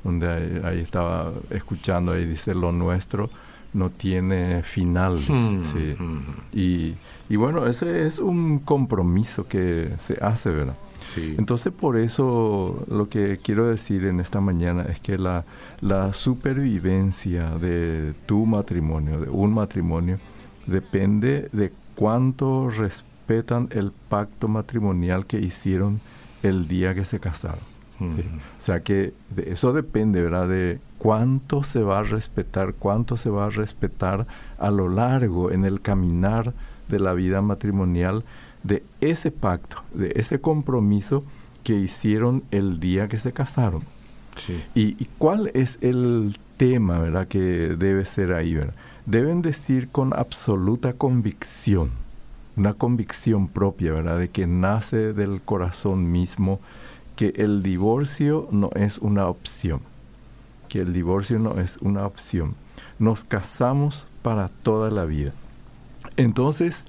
donde 0.02 0.28
ahí, 0.28 0.60
ahí 0.64 0.80
estaba 0.80 1.30
escuchando, 1.50 2.12
ahí 2.12 2.26
dice, 2.26 2.54
lo 2.54 2.70
nuestro 2.72 3.30
no 3.74 3.90
tiene 3.90 4.62
final. 4.62 5.18
dice, 5.18 5.32
Mm, 5.32 5.64
sí. 5.64 6.02
mm, 6.02 6.20
Y, 6.52 6.94
y 7.28 7.36
bueno, 7.36 7.66
ese 7.66 8.06
es 8.06 8.18
un 8.18 8.60
compromiso 8.60 9.46
que 9.46 9.90
se 9.98 10.14
hace, 10.22 10.50
¿verdad? 10.50 10.76
sí. 11.14 11.34
Entonces 11.36 11.72
por 11.72 11.96
eso 11.98 12.84
lo 12.88 13.08
que 13.10 13.38
quiero 13.42 13.66
decir 13.68 14.04
en 14.06 14.20
esta 14.20 14.40
mañana 14.40 14.84
es 14.88 15.00
que 15.00 15.18
la, 15.18 15.44
la 15.80 16.12
supervivencia 16.14 17.50
de 17.58 18.14
tu 18.26 18.46
matrimonio, 18.46 19.20
de 19.20 19.28
un 19.28 19.52
matrimonio, 19.52 20.18
depende 20.66 21.48
de 21.52 21.72
cuánto 21.94 22.70
respetan 22.70 23.68
el 23.70 23.92
pacto 24.08 24.48
matrimonial 24.48 25.26
que 25.26 25.38
hicieron 25.38 26.00
el 26.42 26.66
día 26.68 26.94
que 26.94 27.04
se 27.04 27.20
casaron. 27.20 27.73
¿Sí? 27.98 28.24
O 28.58 28.60
sea 28.60 28.80
que 28.80 29.12
de 29.30 29.52
eso 29.52 29.72
depende, 29.72 30.22
¿verdad? 30.22 30.48
De 30.48 30.80
cuánto 30.98 31.62
se 31.62 31.82
va 31.82 32.00
a 32.00 32.02
respetar, 32.02 32.74
cuánto 32.74 33.16
se 33.16 33.30
va 33.30 33.46
a 33.46 33.50
respetar 33.50 34.26
a 34.58 34.70
lo 34.70 34.88
largo 34.88 35.50
en 35.50 35.64
el 35.64 35.80
caminar 35.80 36.52
de 36.88 37.00
la 37.00 37.12
vida 37.12 37.42
matrimonial 37.42 38.24
de 38.62 38.82
ese 39.00 39.30
pacto, 39.30 39.82
de 39.92 40.12
ese 40.16 40.40
compromiso 40.40 41.24
que 41.62 41.74
hicieron 41.74 42.42
el 42.50 42.80
día 42.80 43.08
que 43.08 43.18
se 43.18 43.32
casaron. 43.32 43.82
Sí. 44.36 44.62
¿Y, 44.74 45.02
y 45.02 45.08
cuál 45.18 45.50
es 45.54 45.78
el 45.80 46.36
tema, 46.56 46.98
verdad, 46.98 47.28
que 47.28 47.38
debe 47.38 48.04
ser 48.04 48.32
ahí, 48.32 48.54
verdad? 48.54 48.74
Deben 49.06 49.42
decir 49.42 49.88
con 49.88 50.12
absoluta 50.14 50.94
convicción, 50.94 51.90
una 52.56 52.74
convicción 52.74 53.48
propia, 53.48 53.92
verdad, 53.92 54.18
de 54.18 54.28
que 54.28 54.46
nace 54.46 55.12
del 55.12 55.42
corazón 55.42 56.10
mismo, 56.10 56.60
que 57.16 57.32
el 57.36 57.62
divorcio 57.62 58.48
no 58.50 58.70
es 58.74 58.98
una 58.98 59.26
opción, 59.26 59.80
que 60.68 60.80
el 60.80 60.92
divorcio 60.92 61.38
no 61.38 61.60
es 61.60 61.78
una 61.80 62.06
opción. 62.06 62.54
Nos 62.98 63.24
casamos 63.24 64.08
para 64.22 64.48
toda 64.48 64.90
la 64.90 65.04
vida. 65.04 65.32
Entonces, 66.16 66.84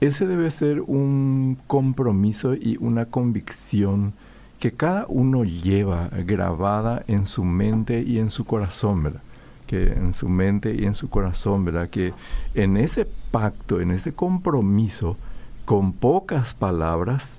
ese 0.00 0.26
debe 0.26 0.50
ser 0.50 0.80
un 0.80 1.58
compromiso 1.66 2.54
y 2.54 2.76
una 2.80 3.06
convicción 3.06 4.14
que 4.60 4.72
cada 4.72 5.06
uno 5.08 5.44
lleva 5.44 6.08
grabada 6.26 7.04
en 7.06 7.26
su 7.26 7.44
mente 7.44 8.02
y 8.02 8.18
en 8.18 8.30
su 8.30 8.44
corazón, 8.44 9.02
¿verdad? 9.04 9.22
Que 9.66 9.92
en 9.92 10.14
su 10.14 10.28
mente 10.28 10.74
y 10.74 10.84
en 10.84 10.94
su 10.94 11.08
corazón, 11.08 11.64
¿verdad? 11.64 11.90
Que 11.90 12.12
en 12.54 12.76
ese 12.76 13.06
pacto, 13.30 13.80
en 13.80 13.90
ese 13.90 14.12
compromiso, 14.12 15.16
con 15.64 15.92
pocas 15.92 16.54
palabras, 16.54 17.38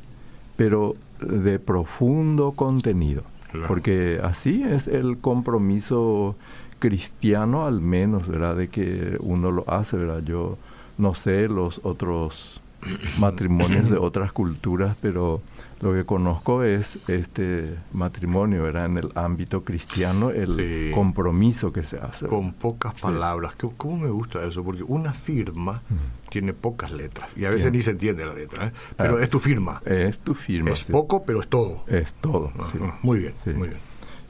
pero 0.55 0.95
de 1.21 1.59
profundo 1.59 2.51
contenido. 2.51 3.23
Claro. 3.51 3.67
Porque 3.67 4.19
así 4.23 4.63
es 4.63 4.87
el 4.87 5.17
compromiso 5.17 6.35
cristiano 6.79 7.65
al 7.65 7.81
menos, 7.81 8.27
¿verdad? 8.27 8.55
De 8.55 8.67
que 8.69 9.17
uno 9.19 9.51
lo 9.51 9.69
hace, 9.69 9.97
¿verdad? 9.97 10.23
Yo 10.23 10.57
no 10.97 11.15
sé 11.15 11.47
los 11.47 11.81
otros 11.83 12.61
matrimonios 13.19 13.89
de 13.89 13.97
otras 13.97 14.31
culturas, 14.31 14.95
pero 15.01 15.41
lo 15.81 15.93
que 15.93 16.03
conozco 16.05 16.63
es 16.63 16.99
este 17.07 17.75
matrimonio, 17.93 18.63
¿verdad? 18.63 18.85
En 18.87 18.97
el 18.97 19.11
ámbito 19.15 19.63
cristiano, 19.63 20.29
el 20.29 20.55
Sí. 20.57 20.91
compromiso 20.93 21.71
que 21.71 21.83
se 21.83 21.97
hace. 21.99 22.27
Con 22.27 22.53
pocas 22.53 22.93
palabras. 22.99 23.55
¿Qué- 23.55 23.69
¿Cómo 23.77 23.97
me 23.97 24.09
gusta 24.09 24.43
eso? 24.45 24.63
Porque 24.63 24.83
una 24.83 25.13
firma 25.13 25.81
tiene 26.29 26.53
pocas 26.53 26.91
letras. 26.91 27.35
Y 27.37 27.45
a 27.45 27.49
veces 27.49 27.71
Bien. 27.71 27.73
ni 27.79 27.81
se 27.81 27.91
entiende 27.91 28.25
la 28.25 28.33
letra. 28.33 28.67
¿eh? 28.67 28.71
Pero 28.97 29.17
Ah. 29.17 29.23
es 29.23 29.29
tu 29.29 29.39
firma. 29.39 29.81
Es 29.85 30.19
tu 30.19 30.33
firma. 30.35 30.71
es 30.71 30.79
sí. 30.79 30.91
poco, 30.91 31.23
pero 31.23 31.39
es 31.41 31.47
todo. 31.47 31.83
Es 31.87 32.13
todo. 32.15 32.51
sí. 32.71 32.77
Ajá. 32.81 32.97
Muy 33.01 33.19
bien, 33.19 33.33
Sí. 33.43 33.51
muy 33.51 33.69
bien. 33.69 33.79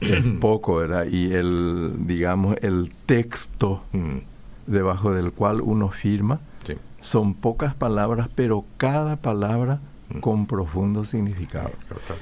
Es 0.00 0.22
poco, 0.40 0.76
¿verdad? 0.76 1.06
Y 1.10 1.32
el, 1.34 1.94
digamos, 2.06 2.56
el 2.62 2.90
texto 3.06 3.82
Mm, 3.92 4.18
debajo 4.66 5.12
del 5.12 5.32
cual 5.32 5.60
uno 5.60 5.88
firma 5.90 6.38
sí. 6.64 6.74
son 7.00 7.34
pocas 7.34 7.74
palabras, 7.74 8.28
pero 8.34 8.64
cada 8.76 9.16
palabra. 9.16 9.80
Con 10.20 10.46
profundo 10.46 11.04
significado. 11.04 11.70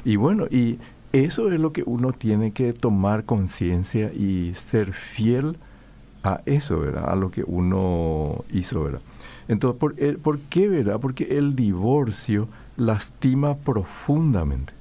Y 0.04 0.16
bueno, 0.16 0.44
y 0.50 0.78
eso 1.12 1.50
es 1.50 1.58
lo 1.58 1.72
que 1.72 1.82
uno 1.86 2.12
tiene 2.12 2.52
que 2.52 2.72
tomar 2.74 3.24
conciencia 3.24 4.12
y 4.12 4.52
ser 4.54 4.92
fiel 4.92 5.56
a 6.22 6.40
eso, 6.44 6.80
¿verdad? 6.80 7.08
A 7.10 7.16
lo 7.16 7.30
que 7.30 7.42
uno 7.46 8.44
hizo, 8.52 8.84
¿verdad? 8.84 9.00
Entonces, 9.48 9.78
¿por, 9.80 9.94
el- 9.98 10.18
¿por 10.18 10.38
qué, 10.40 10.68
verdad? 10.68 11.00
Porque 11.00 11.38
el 11.38 11.56
divorcio 11.56 12.48
lastima 12.76 13.56
profundamente. 13.56 14.74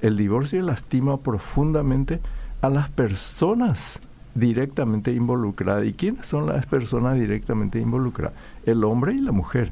El 0.00 0.16
divorcio 0.16 0.60
lastima 0.62 1.18
profundamente 1.18 2.18
a 2.60 2.68
las 2.68 2.88
personas 2.90 4.00
directamente 4.34 5.12
involucradas. 5.12 5.84
¿Y 5.86 5.92
quiénes 5.92 6.26
son 6.26 6.46
las 6.46 6.66
personas 6.66 7.18
directamente 7.20 7.78
involucradas? 7.78 8.34
El 8.66 8.82
hombre 8.82 9.12
y 9.14 9.18
la 9.18 9.30
mujer. 9.32 9.70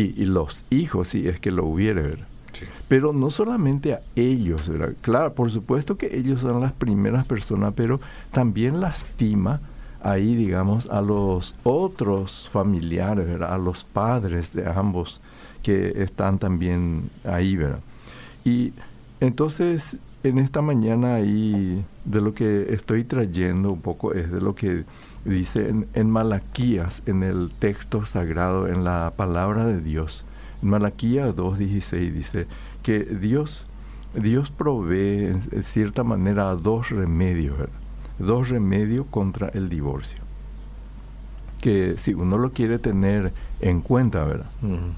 Y, 0.00 0.22
y 0.22 0.24
los 0.26 0.64
hijos, 0.70 1.08
si 1.08 1.28
es 1.28 1.40
que 1.40 1.50
lo 1.50 1.64
hubiere, 1.66 2.02
¿verdad? 2.02 2.26
Sí. 2.52 2.66
Pero 2.88 3.12
no 3.12 3.30
solamente 3.30 3.94
a 3.94 4.00
ellos, 4.16 4.68
¿verdad? 4.68 4.94
Claro, 5.02 5.32
por 5.34 5.50
supuesto 5.50 5.96
que 5.96 6.16
ellos 6.16 6.40
son 6.40 6.60
las 6.60 6.72
primeras 6.72 7.26
personas, 7.26 7.72
pero 7.76 8.00
también 8.32 8.80
lastima 8.80 9.60
ahí, 10.02 10.34
digamos, 10.34 10.88
a 10.90 11.00
los 11.00 11.54
otros 11.62 12.48
familiares, 12.52 13.26
¿verdad? 13.26 13.52
A 13.52 13.58
los 13.58 13.84
padres 13.84 14.52
de 14.52 14.68
ambos 14.68 15.20
que 15.62 16.02
están 16.02 16.38
también 16.38 17.10
ahí, 17.24 17.56
¿verdad? 17.56 17.80
Y 18.44 18.72
entonces, 19.20 19.98
en 20.22 20.38
esta 20.38 20.62
mañana 20.62 21.16
ahí, 21.16 21.84
de 22.04 22.20
lo 22.20 22.34
que 22.34 22.72
estoy 22.72 23.04
trayendo 23.04 23.70
un 23.70 23.80
poco 23.80 24.14
es 24.14 24.30
de 24.30 24.40
lo 24.40 24.54
que 24.54 24.84
dice 25.24 25.68
en, 25.68 25.86
en 25.94 26.10
Malaquías, 26.10 27.02
en 27.06 27.22
el 27.22 27.50
texto 27.58 28.06
sagrado, 28.06 28.68
en 28.68 28.84
la 28.84 29.12
palabra 29.16 29.64
de 29.64 29.80
Dios. 29.80 30.24
En 30.62 30.70
Malaquías 30.70 31.34
2.16 31.36 32.12
dice 32.12 32.46
que 32.82 33.00
Dios 33.00 33.64
Dios 34.14 34.50
provee 34.50 35.26
en 35.26 35.64
cierta 35.64 36.02
manera 36.02 36.54
dos 36.56 36.90
remedios, 36.90 37.56
¿verdad? 37.56 37.74
dos 38.18 38.48
remedios 38.48 39.06
contra 39.10 39.48
el 39.48 39.68
divorcio. 39.68 40.18
Que 41.60 41.94
si 41.98 42.14
uno 42.14 42.38
lo 42.38 42.52
quiere 42.52 42.78
tener 42.78 43.32
en 43.60 43.80
cuenta, 43.82 44.24
¿verdad? 44.24 44.50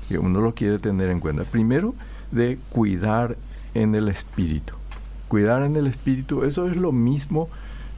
Que 0.09 0.19
uno 0.19 0.41
lo 0.41 0.55
quiere 0.55 0.79
tener 0.79 1.11
en 1.11 1.21
cuenta. 1.21 1.45
Primero, 1.45 1.95
de 2.31 2.59
cuidar 2.71 3.37
en 3.75 3.95
el 3.95 4.09
espíritu. 4.09 4.75
Cuidar 5.29 5.63
en 5.63 5.77
el 5.77 5.87
espíritu, 5.87 6.45
eso 6.45 6.69
es 6.69 6.77
lo 6.77 6.93
mismo 6.93 7.49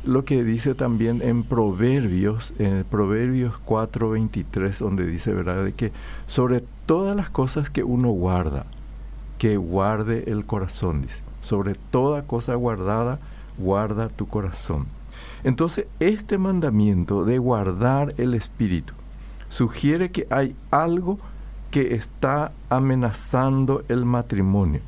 lo 0.04 0.24
que 0.24 0.44
dice 0.44 0.74
también 0.74 1.22
en 1.22 1.42
Proverbios, 1.42 2.54
en 2.58 2.84
Proverbios 2.84 3.54
4:23, 3.64 4.78
donde 4.78 5.06
dice, 5.06 5.32
¿verdad?, 5.32 5.64
de 5.64 5.72
que 5.72 5.92
sobre 6.26 6.62
todas 6.86 7.16
las 7.16 7.30
cosas 7.30 7.70
que 7.70 7.84
uno 7.84 8.10
guarda, 8.10 8.66
que 9.38 9.56
guarde 9.56 10.24
el 10.26 10.44
corazón, 10.44 11.02
dice. 11.02 11.22
Sobre 11.40 11.74
toda 11.74 12.22
cosa 12.22 12.54
guardada, 12.54 13.18
guarda 13.58 14.08
tu 14.08 14.26
corazón. 14.26 14.86
Entonces, 15.42 15.86
este 16.00 16.38
mandamiento 16.38 17.24
de 17.24 17.38
guardar 17.38 18.14
el 18.16 18.34
espíritu 18.34 18.94
sugiere 19.50 20.10
que 20.10 20.26
hay 20.30 20.56
algo 20.70 21.18
que 21.70 21.94
está 21.94 22.52
amenazando 22.70 23.84
el 23.88 24.04
matrimonio 24.04 24.80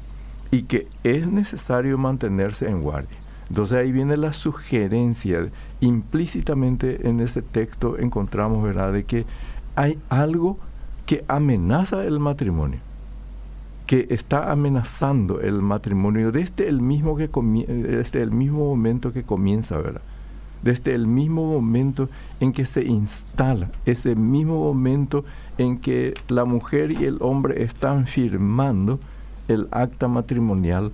y 0.50 0.62
que 0.62 0.88
es 1.04 1.26
necesario 1.26 1.99
mantenerse 1.99 2.68
en 2.68 2.80
guardia. 2.80 3.25
Entonces 3.48 3.78
ahí 3.78 3.92
viene 3.92 4.16
la 4.16 4.32
sugerencia, 4.32 5.48
implícitamente 5.80 7.08
en 7.08 7.20
ese 7.20 7.42
texto 7.42 7.98
encontramos, 7.98 8.62
¿verdad?, 8.62 8.92
de 8.92 9.04
que 9.04 9.24
hay 9.76 9.98
algo 10.08 10.58
que 11.04 11.24
amenaza 11.28 12.04
el 12.04 12.18
matrimonio, 12.18 12.80
que 13.86 14.08
está 14.10 14.50
amenazando 14.50 15.40
el 15.40 15.62
matrimonio 15.62 16.32
desde 16.32 16.68
el 16.68 16.80
mismo, 16.82 17.16
que 17.16 17.28
desde 17.28 18.22
el 18.22 18.32
mismo 18.32 18.66
momento 18.66 19.12
que 19.12 19.22
comienza, 19.22 19.76
¿verdad? 19.76 20.02
Desde 20.62 20.94
el 20.94 21.06
mismo 21.06 21.44
momento 21.44 22.08
en 22.40 22.52
que 22.52 22.64
se 22.64 22.84
instala, 22.84 23.70
ese 23.84 24.16
mismo 24.16 24.58
momento 24.58 25.24
en 25.58 25.78
que 25.78 26.14
la 26.26 26.44
mujer 26.44 26.90
y 26.90 27.04
el 27.04 27.18
hombre 27.20 27.62
están 27.62 28.06
firmando 28.06 28.98
el 29.46 29.68
acta 29.70 30.08
matrimonial, 30.08 30.90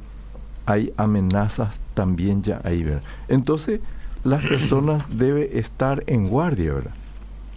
hay 0.67 0.93
amenazas 0.97 1.81
también 1.95 2.43
ya 2.43 2.61
ahí, 2.65 2.83
¿verdad? 2.83 3.03
Entonces, 3.29 3.81
las 4.25 4.45
personas 4.45 5.07
deben 5.19 5.49
estar 5.53 6.05
en 6.07 6.29
guardia, 6.29 6.75
¿verdad? 6.75 6.95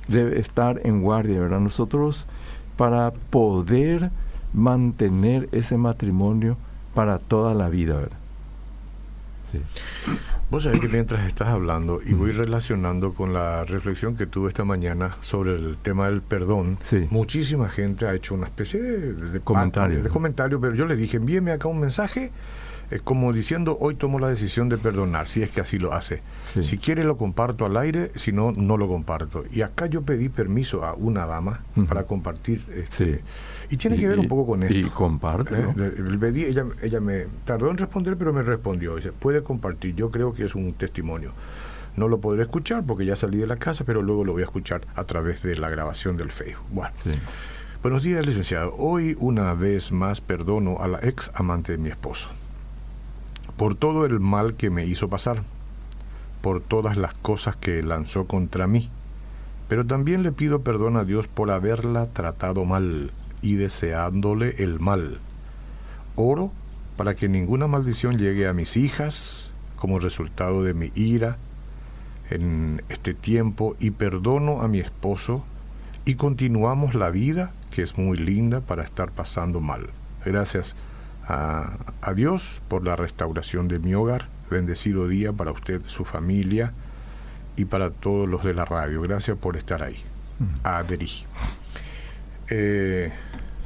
Debe 0.07 0.39
estar 0.39 0.81
en 0.83 1.01
guardia, 1.01 1.39
¿verdad? 1.39 1.59
Nosotros, 1.59 2.25
para 2.77 3.11
poder 3.11 4.11
mantener 4.53 5.49
ese 5.51 5.77
matrimonio 5.77 6.57
para 6.93 7.19
toda 7.19 7.53
la 7.53 7.69
vida, 7.69 7.95
¿verdad? 7.95 8.17
Sí. 9.51 9.59
Vos 10.49 10.63
sabés 10.63 10.79
que 10.79 10.87
mientras 10.87 11.25
estás 11.27 11.49
hablando 11.49 11.99
y 12.05 12.13
voy 12.13 12.31
relacionando 12.31 13.13
con 13.13 13.33
la 13.33 13.63
reflexión 13.65 14.15
que 14.15 14.25
tuve 14.25 14.49
esta 14.49 14.63
mañana 14.63 15.17
sobre 15.21 15.55
el 15.55 15.77
tema 15.77 16.07
del 16.09 16.21
perdón, 16.21 16.77
sí. 16.81 17.07
muchísima 17.09 17.69
gente 17.69 18.07
ha 18.07 18.13
hecho 18.13 18.35
una 18.35 18.47
especie 18.47 18.81
de, 18.81 19.13
de 19.13 19.39
comentario. 19.39 20.03
De 20.03 20.09
comentario, 20.09 20.59
pero 20.59 20.75
yo 20.75 20.85
le 20.85 20.95
dije, 20.95 21.17
envíeme 21.17 21.51
acá 21.51 21.67
un 21.67 21.79
mensaje 21.79 22.31
eh, 22.91 22.99
como 23.03 23.33
diciendo, 23.33 23.77
hoy 23.79 23.95
tomo 23.95 24.19
la 24.19 24.27
decisión 24.27 24.69
de 24.69 24.77
perdonar, 24.77 25.27
si 25.27 25.41
es 25.41 25.49
que 25.49 25.61
así 25.61 25.79
lo 25.79 25.93
hace. 25.93 26.21
Sí. 26.53 26.63
Si 26.63 26.77
quiere 26.77 27.03
lo 27.03 27.17
comparto 27.17 27.65
al 27.65 27.75
aire, 27.77 28.11
si 28.15 28.31
no, 28.31 28.51
no 28.51 28.77
lo 28.77 28.87
comparto. 28.87 29.43
Y 29.51 29.61
acá 29.61 29.87
yo 29.87 30.03
pedí 30.03 30.29
permiso 30.29 30.85
a 30.85 30.93
una 30.93 31.25
dama 31.25 31.61
uh 31.75 31.81
-huh. 31.81 31.87
para 31.87 32.03
compartir. 32.03 32.63
Este, 32.73 33.17
sí. 33.17 33.23
Y 33.71 33.77
tiene 33.77 33.97
que 33.97 34.07
ver 34.07 34.19
un 34.19 34.27
poco 34.27 34.45
con 34.45 34.63
esto. 34.63 34.77
Y 34.77 34.83
comparte. 34.83 35.57
¿no? 35.57 35.75
Eh, 35.83 36.17
pedí, 36.19 36.45
ella, 36.45 36.65
ella 36.81 37.01
me 37.01 37.25
tardó 37.43 37.71
en 37.71 37.77
responder, 37.77 38.17
pero 38.17 38.31
me 38.31 38.43
respondió. 38.43 38.95
Dice, 38.95 39.11
puede 39.11 39.43
compartir. 39.43 39.95
Yo 39.95 40.11
creo 40.11 40.33
que 40.33 40.45
es 40.45 40.53
un 40.55 40.73
testimonio. 40.73 41.33
No 41.95 42.07
lo 42.07 42.19
podré 42.19 42.43
escuchar 42.43 42.83
porque 42.85 43.05
ya 43.05 43.15
salí 43.15 43.37
de 43.37 43.47
la 43.47 43.55
casa, 43.55 43.83
pero 43.85 44.01
luego 44.01 44.25
lo 44.25 44.33
voy 44.33 44.43
a 44.43 44.45
escuchar 44.45 44.81
a 44.95 45.05
través 45.05 45.41
de 45.41 45.55
la 45.57 45.69
grabación 45.69 46.17
del 46.17 46.29
Facebook. 46.29 46.67
Bueno. 46.69 46.93
Sí. 47.03 47.11
Buenos 47.81 48.03
días, 48.03 48.25
licenciado. 48.25 48.73
Hoy 48.77 49.15
una 49.19 49.53
vez 49.53 49.91
más 49.91 50.19
perdono 50.19 50.79
a 50.79 50.87
la 50.87 50.99
ex 51.03 51.31
amante 51.35 51.71
de 51.71 51.77
mi 51.77 51.89
esposo 51.89 52.29
por 53.57 53.75
todo 53.75 54.05
el 54.05 54.19
mal 54.19 54.55
que 54.55 54.69
me 54.69 54.85
hizo 54.85 55.09
pasar, 55.09 55.43
por 56.41 56.61
todas 56.61 56.97
las 56.97 57.13
cosas 57.13 57.55
que 57.55 57.81
lanzó 57.81 58.27
contra 58.27 58.67
mí. 58.67 58.89
Pero 59.67 59.85
también 59.85 60.23
le 60.23 60.31
pido 60.31 60.61
perdón 60.61 60.97
a 60.97 61.05
Dios 61.05 61.27
por 61.27 61.49
haberla 61.51 62.07
tratado 62.07 62.65
mal 62.65 63.11
y 63.41 63.55
deseándole 63.55 64.55
el 64.59 64.79
mal. 64.79 65.19
Oro 66.15 66.51
para 66.97 67.15
que 67.15 67.29
ninguna 67.29 67.67
maldición 67.67 68.17
llegue 68.17 68.47
a 68.47 68.53
mis 68.53 68.77
hijas 68.77 69.51
como 69.75 69.99
resultado 69.99 70.63
de 70.63 70.73
mi 70.73 70.91
ira 70.95 71.37
en 72.29 72.83
este 72.89 73.13
tiempo 73.13 73.75
y 73.79 73.91
perdono 73.91 74.61
a 74.61 74.67
mi 74.67 74.79
esposo 74.79 75.43
y 76.05 76.15
continuamos 76.15 76.95
la 76.95 77.09
vida 77.09 77.53
que 77.71 77.81
es 77.81 77.97
muy 77.97 78.17
linda 78.17 78.61
para 78.61 78.83
estar 78.83 79.11
pasando 79.11 79.59
mal. 79.61 79.89
Gracias 80.23 80.75
a, 81.27 81.77
a, 82.01 82.13
Dios 82.13 82.61
por 82.67 82.83
la 82.85 82.95
restauración 82.95 83.67
de 83.67 83.79
mi 83.79 83.93
hogar. 83.93 84.29
Bendecido 84.49 85.07
día 85.07 85.33
para 85.33 85.51
usted, 85.51 85.81
su 85.87 86.05
familia 86.05 86.73
y 87.55 87.65
para 87.65 87.89
todos 87.89 88.27
los 88.29 88.43
de 88.43 88.53
la 88.53 88.65
radio. 88.65 89.01
Gracias 89.01 89.37
por 89.37 89.57
estar 89.57 89.83
ahí. 89.83 90.03
Adri. 90.63 91.09
Eh, 92.49 93.11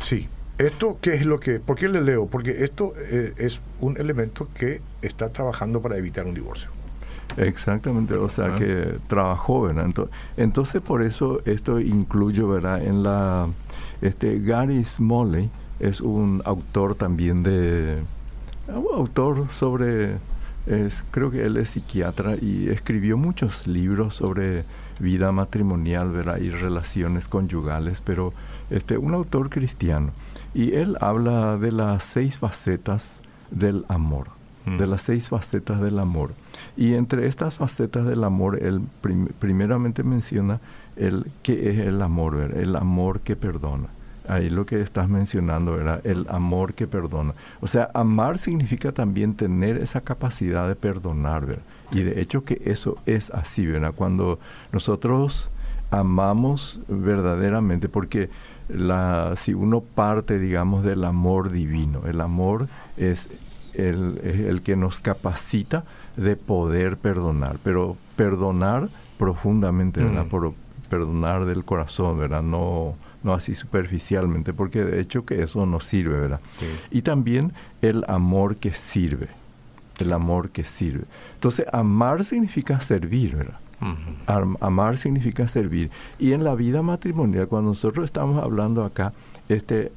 sí, 0.02 0.28
esto 0.58 0.98
qué 1.02 1.16
es 1.16 1.26
lo 1.26 1.40
que... 1.40 1.60
¿Por 1.60 1.78
qué 1.78 1.90
le 1.90 2.02
leo? 2.02 2.28
Porque 2.28 2.64
esto 2.64 2.94
eh, 2.98 3.34
es 3.38 3.62
un 3.80 3.98
elemento 3.98 4.50
que 4.54 4.82
está 5.02 5.30
trabajando 5.30 5.82
para 5.82 5.98
evitar 5.98 6.26
un 6.26 6.34
divorcio. 6.34 6.70
Exactamente, 7.38 8.16
o 8.16 8.30
sea, 8.30 8.56
¿Ah? 8.56 8.56
que 8.56 8.98
trabajó, 9.08 9.62
¿verdad? 9.62 9.86
Entonces, 9.86 10.16
entonces, 10.36 10.82
por 10.82 11.04
eso 11.04 11.42
esto 11.46 11.80
incluyo, 11.80 12.48
¿verdad? 12.48 12.84
En 12.84 13.04
la... 13.04 13.48
Este, 14.02 14.40
Gary 14.40 14.84
Smalley, 14.86 15.50
es 15.80 16.02
un 16.02 16.42
autor 16.46 16.96
también 16.96 17.44
de 17.44 18.00
un 18.68 18.88
autor 18.94 19.48
sobre 19.52 20.18
es, 20.68 21.04
creo 21.12 21.32
que 21.32 21.44
él 21.44 21.58
es 21.58 21.72
psiquiatra 21.72 22.36
y 22.36 22.70
escribió 22.70 23.18
muchos 23.18 23.66
libros 23.66 24.16
sobre 24.16 24.64
vida 25.00 25.32
matrimonial 25.32 26.12
¿verdad? 26.12 26.38
y 26.38 26.50
relaciones 26.50 27.28
conyugales 27.28 28.02
pero 28.02 28.34
este 28.70 28.98
un 28.98 29.14
autor 29.14 29.50
cristiano 29.50 30.12
y 30.54 30.74
él 30.74 30.98
habla 31.00 31.58
de 31.58 31.72
las 31.72 32.04
seis 32.04 32.38
facetas 32.38 33.22
del 33.50 33.86
amor 33.88 34.28
mm. 34.66 34.78
de 34.78 34.88
las 34.88 35.04
seis 35.04 35.30
facetas 35.30 35.80
del 35.80 35.98
amor 35.98 36.34
y 36.76 36.94
entre 36.96 37.28
estas 37.28 37.56
facetas 37.56 38.06
del 38.06 38.24
amor 38.24 38.62
él 38.62 38.82
prim 39.02 39.28
primeramente 39.40 40.04
menciona 40.04 40.60
el 40.98 41.32
qué 41.42 41.72
es 41.72 41.80
el 41.80 42.02
amor 42.02 42.36
¿verdad? 42.36 42.60
el 42.60 42.76
amor 42.76 43.22
que 43.22 43.38
perdona 43.38 43.88
ahí 44.30 44.50
lo 44.50 44.66
que 44.66 44.80
estás 44.82 45.10
mencionando 45.10 45.80
era 45.80 46.02
el 46.04 46.26
amor 46.30 46.74
que 46.74 46.88
perdona. 46.88 47.34
O 47.62 47.68
sea, 47.68 47.90
amar 47.94 48.38
significa 48.38 48.92
también 48.92 49.36
tener 49.36 49.78
esa 49.78 50.02
capacidad 50.02 50.68
de 50.68 50.76
perdonar, 50.76 51.46
¿verdad? 51.46 51.64
Y 51.92 52.04
de 52.04 52.22
hecho 52.22 52.46
que 52.46 52.62
eso 52.66 52.98
es 53.06 53.32
así, 53.32 53.66
¿verdad? 53.66 53.94
Cuando 53.96 54.40
nosotros 54.72 55.50
amamos 55.90 56.80
verdaderamente, 56.88 57.90
porque 57.90 58.30
la, 58.68 59.34
si 59.36 59.56
uno 59.56 59.82
parte, 59.82 60.38
digamos, 60.38 60.84
del 60.84 61.04
amor 61.04 61.52
divino, 61.52 62.04
el 62.06 62.22
amor 62.22 62.68
es 62.98 63.30
el, 63.74 64.20
es 64.24 64.42
el 64.42 64.62
que 64.62 64.76
nos 64.76 65.00
capacita 65.00 65.84
de 66.16 66.36
poder 66.36 66.98
perdonar, 66.98 67.58
pero 67.64 67.98
perdonar 68.16 68.90
profundamente, 69.18 70.04
¿verdad? 70.04 70.26
Mm. 70.26 70.30
Por, 70.30 70.54
perdonar 70.90 71.46
del 71.46 71.64
corazón, 71.64 72.18
¿verdad? 72.18 72.42
No 72.42 72.96
no 73.24 73.34
así 73.34 73.54
superficialmente, 73.54 74.54
porque 74.54 74.84
de 74.84 75.00
hecho 75.00 75.26
que 75.26 75.44
eso 75.44 75.66
no 75.66 75.80
sirve, 75.80 76.20
¿verdad? 76.20 76.40
Sí. 76.56 76.66
Y 76.92 77.02
también 77.02 77.54
el 77.82 78.06
amor 78.08 78.58
que 78.58 78.72
sirve, 78.72 79.28
el 80.00 80.14
amor 80.14 80.50
que 80.50 80.64
sirve. 80.64 81.06
Entonces, 81.36 81.66
amar 81.72 82.24
significa 82.24 82.80
servir, 82.80 83.36
¿verdad? 83.36 83.60
Uh 83.82 83.86
-huh. 83.86 84.58
Amar 84.60 84.98
significa 84.98 85.48
servir. 85.48 85.90
Y 86.18 86.34
en 86.34 86.44
la 86.44 86.56
vida 86.56 86.82
matrimonial, 86.82 87.48
cuando 87.48 87.72
nosotros 87.72 88.06
estamos 88.06 88.42
hablando 88.42 88.84
acá, 88.84 89.14
este, 89.48 89.92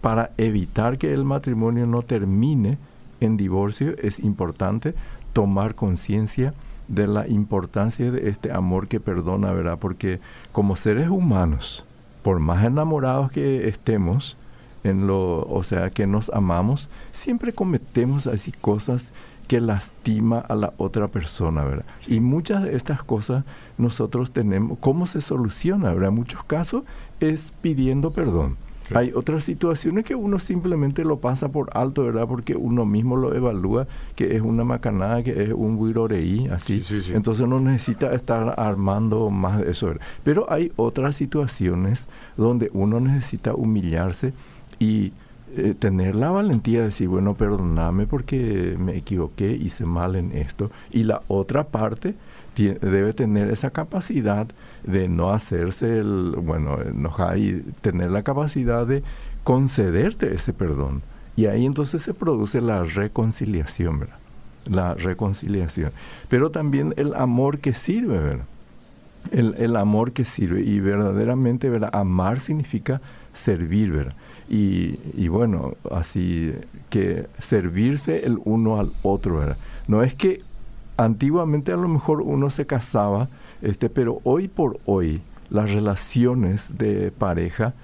para 0.00 0.30
evitar 0.36 0.98
que 0.98 1.12
el 1.12 1.24
matrimonio 1.24 1.86
no 1.86 2.02
termine 2.02 2.78
en 3.20 3.36
divorcio, 3.36 3.94
es 3.98 4.18
importante 4.20 4.94
tomar 5.32 5.74
conciencia 5.74 6.54
de 6.88 7.06
la 7.06 7.26
importancia 7.26 8.10
de 8.10 8.28
este 8.28 8.52
amor 8.52 8.88
que 8.88 9.00
perdona, 9.00 9.52
¿verdad? 9.52 9.78
Porque 9.78 10.20
como 10.52 10.76
seres 10.76 11.08
humanos, 11.08 11.84
por 12.26 12.40
más 12.40 12.64
enamorados 12.64 13.30
que 13.30 13.68
estemos, 13.68 14.36
en 14.82 15.06
lo, 15.06 15.46
o 15.46 15.62
sea, 15.62 15.90
que 15.90 16.08
nos 16.08 16.28
amamos, 16.30 16.88
siempre 17.12 17.52
cometemos 17.52 18.26
así 18.26 18.50
cosas 18.50 19.12
que 19.46 19.60
lastima 19.60 20.40
a 20.40 20.56
la 20.56 20.72
otra 20.76 21.06
persona, 21.06 21.62
¿verdad? 21.62 21.84
Y 22.08 22.18
muchas 22.18 22.64
de 22.64 22.74
estas 22.74 23.04
cosas 23.04 23.44
nosotros 23.78 24.32
tenemos, 24.32 24.76
¿cómo 24.80 25.06
se 25.06 25.20
soluciona? 25.20 25.92
¿verdad? 25.94 26.08
En 26.08 26.16
muchos 26.16 26.42
casos 26.42 26.82
es 27.20 27.52
pidiendo 27.60 28.10
perdón. 28.10 28.56
Sí. 28.88 28.94
Hay 28.96 29.12
otras 29.14 29.44
situaciones 29.44 30.04
que 30.04 30.14
uno 30.14 30.38
simplemente 30.38 31.04
lo 31.04 31.18
pasa 31.18 31.48
por 31.48 31.70
alto, 31.72 32.04
¿verdad? 32.04 32.26
Porque 32.28 32.54
uno 32.54 32.84
mismo 32.84 33.16
lo 33.16 33.34
evalúa 33.34 33.86
que 34.14 34.36
es 34.36 34.42
una 34.42 34.64
macanada, 34.64 35.22
que 35.22 35.42
es 35.42 35.52
un 35.52 35.78
guiroreí, 35.78 36.48
así. 36.48 36.80
Sí, 36.80 37.00
sí, 37.00 37.08
sí. 37.08 37.12
Entonces 37.14 37.46
no 37.48 37.58
necesita 37.60 38.12
estar 38.12 38.54
armando 38.56 39.30
más 39.30 39.60
de 39.60 39.70
eso. 39.70 39.86
¿verdad? 39.86 40.06
Pero 40.22 40.50
hay 40.50 40.72
otras 40.76 41.16
situaciones 41.16 42.06
donde 42.36 42.70
uno 42.72 43.00
necesita 43.00 43.54
humillarse 43.54 44.32
y 44.78 45.12
eh, 45.56 45.74
tener 45.78 46.14
la 46.14 46.30
valentía 46.30 46.80
de 46.80 46.86
decir, 46.86 47.08
bueno, 47.08 47.34
perdóname 47.34 48.06
porque 48.06 48.76
me 48.78 48.96
equivoqué, 48.96 49.52
hice 49.52 49.86
mal 49.86 50.16
en 50.16 50.32
esto. 50.32 50.70
Y 50.90 51.04
la 51.04 51.22
otra 51.28 51.64
parte 51.64 52.14
debe 52.64 53.12
tener 53.12 53.50
esa 53.50 53.70
capacidad 53.70 54.46
de 54.84 55.08
no 55.08 55.30
hacerse 55.30 55.98
el, 55.98 56.34
bueno, 56.38 56.78
enojar 56.80 57.38
y 57.38 57.62
tener 57.82 58.10
la 58.10 58.22
capacidad 58.22 58.86
de 58.86 59.02
concederte 59.44 60.34
ese 60.34 60.52
perdón. 60.52 61.02
Y 61.36 61.46
ahí 61.46 61.66
entonces 61.66 62.02
se 62.02 62.14
produce 62.14 62.60
la 62.60 62.82
reconciliación, 62.82 64.00
¿verdad? 64.00 64.16
La 64.70 64.94
reconciliación. 64.94 65.92
Pero 66.28 66.50
también 66.50 66.94
el 66.96 67.14
amor 67.14 67.58
que 67.58 67.74
sirve, 67.74 68.18
¿verdad? 68.18 68.46
El, 69.30 69.54
el 69.58 69.76
amor 69.76 70.12
que 70.12 70.24
sirve. 70.24 70.62
Y 70.62 70.80
verdaderamente, 70.80 71.68
¿verdad? 71.68 71.90
Amar 71.92 72.40
significa 72.40 73.02
servir, 73.34 73.92
¿verdad? 73.92 74.14
Y, 74.48 74.98
y 75.14 75.28
bueno, 75.28 75.74
así 75.90 76.54
que 76.88 77.26
servirse 77.38 78.24
el 78.24 78.38
uno 78.44 78.80
al 78.80 78.92
otro, 79.02 79.38
¿verdad? 79.38 79.58
No 79.88 80.02
es 80.02 80.14
que 80.14 80.42
antiguamente 80.96 81.72
a 81.72 81.76
lo 81.76 81.88
mejor 81.88 82.20
uno 82.20 82.50
se 82.50 82.66
casaba, 82.66 83.28
este, 83.62 83.88
pero 83.88 84.20
hoy 84.24 84.48
por 84.48 84.78
hoy 84.86 85.20
las 85.50 85.72
relaciones 85.72 86.66
de 86.76 87.10
pareja 87.10 87.74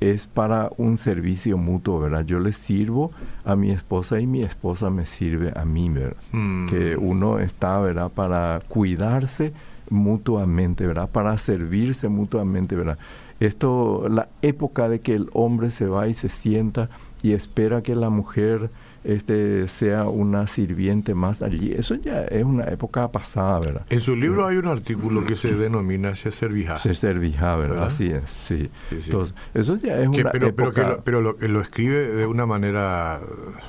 es 0.00 0.26
para 0.26 0.70
un 0.78 0.96
servicio 0.96 1.56
mutuo, 1.56 2.00
¿verdad? 2.00 2.24
Yo 2.24 2.40
le 2.40 2.52
sirvo 2.52 3.12
a 3.44 3.54
mi 3.54 3.70
esposa 3.70 4.20
y 4.20 4.26
mi 4.26 4.42
esposa 4.42 4.90
me 4.90 5.06
sirve 5.06 5.52
a 5.54 5.64
mí, 5.64 5.88
¿verdad? 5.90 6.16
Mm. 6.32 6.66
Que 6.66 6.96
uno 6.96 7.38
está, 7.38 7.78
¿verdad? 7.78 8.10
Para 8.10 8.62
cuidarse 8.68 9.52
mutuamente, 9.90 10.86
¿verdad? 10.86 11.08
Para 11.08 11.38
servirse 11.38 12.08
mutuamente, 12.08 12.74
¿verdad? 12.74 12.98
Esto, 13.38 14.08
la 14.08 14.28
época 14.40 14.88
de 14.88 15.00
que 15.00 15.14
el 15.14 15.28
hombre 15.32 15.70
se 15.70 15.86
va 15.86 16.08
y 16.08 16.14
se 16.14 16.28
sienta 16.28 16.88
y 17.22 17.32
espera 17.32 17.82
que 17.82 17.94
la 17.94 18.10
mujer 18.10 18.70
este, 19.04 19.68
sea 19.68 20.04
una 20.08 20.46
sirviente 20.46 21.14
más 21.14 21.42
allí, 21.42 21.72
eso 21.72 21.94
ya 21.96 22.22
es 22.22 22.44
una 22.44 22.64
época 22.66 23.10
pasada, 23.10 23.58
¿verdad? 23.60 23.86
En 23.90 24.00
su 24.00 24.14
libro 24.16 24.46
hay 24.46 24.56
un 24.56 24.68
artículo 24.68 25.24
que 25.24 25.36
se 25.36 25.54
denomina 25.54 26.14
Se 26.14 26.30
servija. 26.32 26.78
Se 26.78 26.94
servija, 26.94 27.56
¿verdad? 27.56 27.74
¿Verdad? 27.74 27.86
Así 27.88 28.06
es, 28.10 28.22
sí. 28.30 28.70
Sí, 28.88 29.00
sí. 29.00 29.10
Entonces, 29.10 29.34
eso 29.54 29.76
ya 29.76 29.98
es 29.98 30.08
Que- 30.10 30.20
una 30.22 30.30
pero, 30.30 30.54
pero, 30.54 30.72
que 30.72 30.80
época... 30.80 30.96
lo, 30.96 31.04
pero 31.04 31.20
lo, 31.20 31.36
lo 31.38 31.60
escribe 31.60 32.06
de 32.08 32.26
una 32.26 32.46
manera 32.46 33.20
eh, 33.22 33.60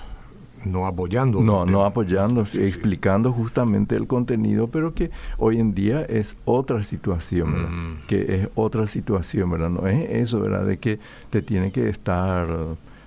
no 0.65 0.87
apoyando. 0.87 1.41
No, 1.41 1.65
no 1.65 1.83
apoyando, 1.83 2.45
Sí, 2.45 2.59
sí. 2.59 2.63
explicando 2.65 3.31
justamente 3.33 3.95
el 3.95 4.07
contenido, 4.07 4.67
pero 4.69 4.93
que 4.93 5.11
hoy 5.37 5.59
en 5.59 5.73
día 5.73 6.03
es 6.03 6.37
otra 6.45 6.83
situación, 6.83 7.51
¿verdad? 7.53 7.69
Mm. 7.69 7.97
Que 8.07 8.35
es 8.35 8.49
otra 8.55 8.87
situación, 8.87 9.49
¿verdad? 9.51 9.69
No 9.69 9.87
es 9.87 10.09
eso, 10.09 10.39
¿verdad? 10.39 10.65
De 10.65 10.77
que 10.77 10.99
te 11.29 11.41
tiene 11.41 11.71
que 11.71 11.89
estar 11.89 12.47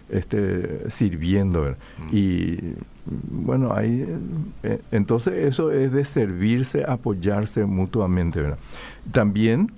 este, 0.09 0.91
sirviendo, 0.91 1.63
¿verdad? 1.63 1.79
Mm. 1.99 2.09
Y 2.17 2.59
bueno, 3.07 3.73
ahí, 3.75 4.07
eh, 4.63 4.81
entonces 4.91 5.35
eso 5.47 5.71
es 5.71 5.93
de 5.93 6.05
servirse, 6.05 6.85
apoyarse 6.87 7.65
mutuamente, 7.65 8.41
¿verdad? 8.41 8.59
También 9.13 9.73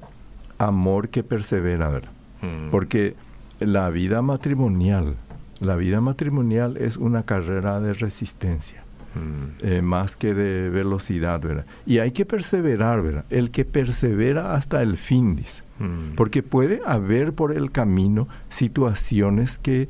amor 0.59 1.09
que 1.09 1.23
persevera, 1.23 1.89
¿verdad? 1.89 2.11
Mm. 2.43 2.71
Porque 2.71 3.15
la 3.61 3.91
vida 3.91 4.23
matrimonial, 4.23 5.17
la 5.61 5.77
vida 5.77 6.01
matrimonial 6.01 6.77
es 6.77 6.97
una 6.97 7.23
carrera 7.25 7.81
de 7.81 7.93
resistencia, 7.93 8.83
Mm. 9.15 9.65
eh, 9.67 9.83
más 9.83 10.17
que 10.17 10.35
de 10.35 10.69
velocidad, 10.71 11.41
¿verdad? 11.41 11.65
Y 11.87 11.99
hay 11.99 12.13
que 12.13 12.27
perseverar, 12.27 13.03
¿verdad? 13.03 13.25
El 13.31 13.51
que 13.51 13.65
persevera 13.65 14.55
hasta 14.55 14.83
el 14.83 14.99
fin, 14.99 15.35
dice. 15.35 15.63
Mm. 15.79 16.15
Porque 16.15 16.43
puede 16.43 16.81
haber 16.85 17.33
por 17.33 17.53
el 17.53 17.71
camino 17.71 18.29
situaciones 18.51 19.59
que 19.59 19.89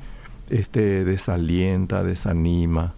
este, 0.51 1.05
desalienta, 1.05 2.03
desanima, 2.03 2.95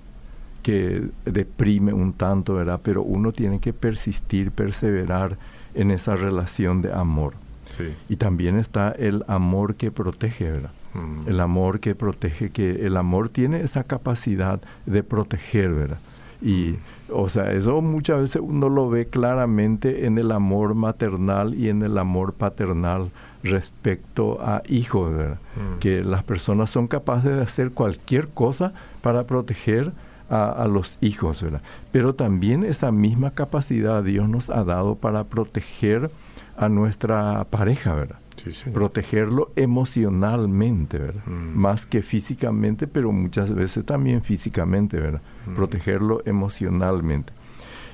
que 0.62 1.08
deprime 1.24 1.92
un 1.92 2.12
tanto, 2.12 2.54
¿verdad? 2.54 2.80
Pero 2.82 3.02
uno 3.02 3.32
tiene 3.32 3.60
que 3.60 3.72
persistir, 3.72 4.50
perseverar 4.50 5.38
en 5.74 5.90
esa 5.90 6.16
relación 6.16 6.82
de 6.82 6.92
amor. 6.92 7.34
Sí. 7.78 7.94
Y 8.08 8.16
también 8.16 8.56
está 8.56 8.90
el 8.90 9.24
amor 9.28 9.76
que 9.76 9.90
protege, 9.90 10.50
¿verdad? 10.50 10.72
Mm. 10.94 11.28
El 11.28 11.40
amor 11.40 11.80
que 11.80 11.94
protege, 11.94 12.50
que 12.50 12.86
el 12.86 12.96
amor 12.96 13.30
tiene 13.30 13.60
esa 13.60 13.84
capacidad 13.84 14.60
de 14.86 15.02
proteger, 15.02 15.72
¿verdad? 15.72 15.98
Y, 16.42 16.76
o 17.10 17.28
sea, 17.28 17.52
eso 17.52 17.82
muchas 17.82 18.20
veces 18.20 18.42
uno 18.42 18.68
lo 18.68 18.88
ve 18.88 19.06
claramente 19.06 20.06
en 20.06 20.18
el 20.18 20.32
amor 20.32 20.74
maternal 20.74 21.54
y 21.54 21.68
en 21.68 21.82
el 21.82 21.98
amor 21.98 22.32
paternal 22.32 23.10
respecto 23.42 24.38
a 24.40 24.62
hijos, 24.68 25.14
¿verdad? 25.14 25.38
Mm. 25.56 25.78
Que 25.78 26.02
las 26.04 26.22
personas 26.22 26.70
son 26.70 26.88
capaces 26.88 27.34
de 27.34 27.42
hacer 27.42 27.70
cualquier 27.70 28.28
cosa 28.28 28.72
para 29.02 29.24
proteger 29.24 29.92
a, 30.28 30.50
a 30.50 30.68
los 30.68 30.98
hijos, 31.00 31.42
¿verdad? 31.42 31.62
Pero 31.92 32.14
también 32.14 32.64
esa 32.64 32.92
misma 32.92 33.32
capacidad 33.32 34.02
Dios 34.02 34.28
nos 34.28 34.50
ha 34.50 34.64
dado 34.64 34.94
para 34.94 35.24
proteger 35.24 36.10
a 36.56 36.68
nuestra 36.68 37.44
pareja, 37.44 37.94
¿verdad? 37.94 38.18
Sí, 38.42 38.52
sí. 38.52 38.70
protegerlo 38.70 39.50
emocionalmente, 39.56 40.98
¿verdad? 40.98 41.22
Mm. 41.26 41.58
Más 41.58 41.84
que 41.84 42.02
físicamente, 42.02 42.86
pero 42.86 43.12
muchas 43.12 43.54
veces 43.54 43.84
también 43.84 44.22
físicamente, 44.22 44.98
¿verdad? 44.98 45.20
Mm. 45.46 45.54
Protegerlo 45.54 46.22
emocionalmente. 46.24 47.32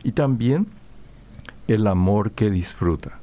Y 0.04 0.12
también 0.12 0.66
el 1.66 1.86
amor 1.86 2.30
que 2.32 2.50
disfruta. 2.50 3.18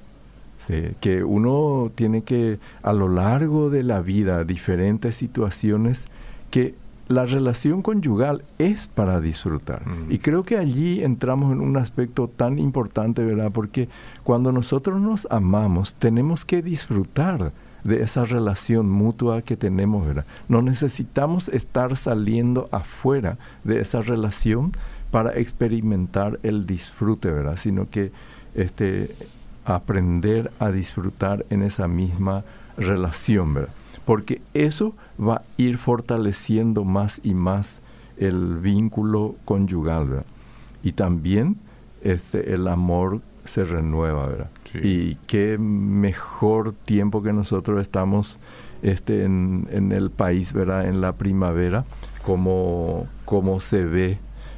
¿Sí? 0.65 0.95
Que 0.99 1.23
uno 1.23 1.91
tiene 1.95 2.23
que, 2.23 2.59
a 2.81 2.93
lo 2.93 3.07
largo 3.07 3.69
de 3.69 3.83
la 3.83 4.01
vida, 4.01 4.43
diferentes 4.43 5.15
situaciones, 5.15 6.05
que 6.51 6.75
la 7.07 7.25
relación 7.25 7.81
conyugal 7.81 8.43
es 8.57 8.87
para 8.87 9.19
disfrutar. 9.19 9.87
Mm. 9.87 10.11
Y 10.11 10.19
creo 10.19 10.43
que 10.43 10.57
allí 10.57 11.03
entramos 11.03 11.51
en 11.51 11.61
un 11.61 11.77
aspecto 11.77 12.27
tan 12.27 12.59
importante, 12.59 13.23
¿verdad? 13.23 13.51
Porque 13.51 13.89
cuando 14.23 14.51
nosotros 14.51 14.99
nos 14.99 15.27
amamos, 15.29 15.93
tenemos 15.95 16.45
que 16.45 16.61
disfrutar 16.61 17.51
de 17.83 18.01
esa 18.01 18.23
relación 18.23 18.89
mutua 18.89 19.41
que 19.41 19.57
tenemos, 19.57 20.07
¿verdad? 20.07 20.25
No 20.47 20.61
necesitamos 20.61 21.49
estar 21.49 21.97
saliendo 21.97 22.69
afuera 22.71 23.37
de 23.63 23.81
esa 23.81 24.01
relación 24.01 24.71
para 25.11 25.37
experimentar 25.37 26.39
el 26.43 26.65
disfrute, 26.65 27.29
¿verdad? 27.29 27.57
Sino 27.57 27.89
que 27.89 28.11
este, 28.55 29.15
aprender 29.65 30.51
a 30.59 30.71
disfrutar 30.71 31.45
en 31.49 31.63
esa 31.63 31.87
misma 31.87 32.43
relación, 32.77 33.53
¿verdad? 33.53 33.73
Porque 34.05 34.41
eso 34.53 34.93
va 35.19 35.35
a 35.35 35.43
ir 35.57 35.77
fortaleciendo 35.77 36.83
más 36.83 37.21
y 37.23 37.33
más 37.33 37.81
el 38.17 38.57
vínculo 38.57 39.35
conyugal, 39.45 40.07
¿verdad? 40.07 40.25
Y 40.83 40.91
también 40.93 41.57
este, 42.01 42.53
el 42.53 42.67
amor 42.67 43.21
se 43.45 43.63
renueva, 43.63 44.27
¿verdad? 44.27 44.49
Sí. 44.65 44.79
Y 44.83 45.17
qué 45.27 45.57
mejor 45.57 46.73
tiempo 46.73 47.23
que 47.23 47.33
nosotros 47.33 47.81
estamos 47.81 48.39
este, 48.81 49.23
en, 49.23 49.67
en 49.71 49.91
el 49.91 50.11
país, 50.11 50.53
¿verdad? 50.53 50.87
En 50.87 51.01
la 51.01 51.13
primavera, 51.13 51.85
como, 52.25 53.07
como 53.25 53.59
se 53.59 53.85
ve, 53.85 54.17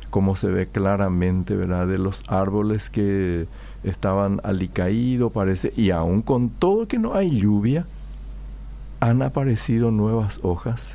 como 0.10 0.36
se 0.36 0.48
ve 0.48 0.68
claramente, 0.68 1.56
¿verdad? 1.56 1.88
De 1.88 1.98
los 1.98 2.24
árboles 2.28 2.89
que 2.89 3.48
estaban 3.86 4.41
alicaídos, 4.43 5.32
parece, 5.32 5.71
y 5.76 5.91
aún 5.91 6.21
con 6.21 6.50
todo 6.50 6.88
que 6.88 7.00
no 7.00 7.13
hay 7.13 7.39
lluvia, 7.39 7.86
han 9.00 9.21
aparecido 9.21 9.91
nuevas 9.91 10.39
hojas, 10.41 10.91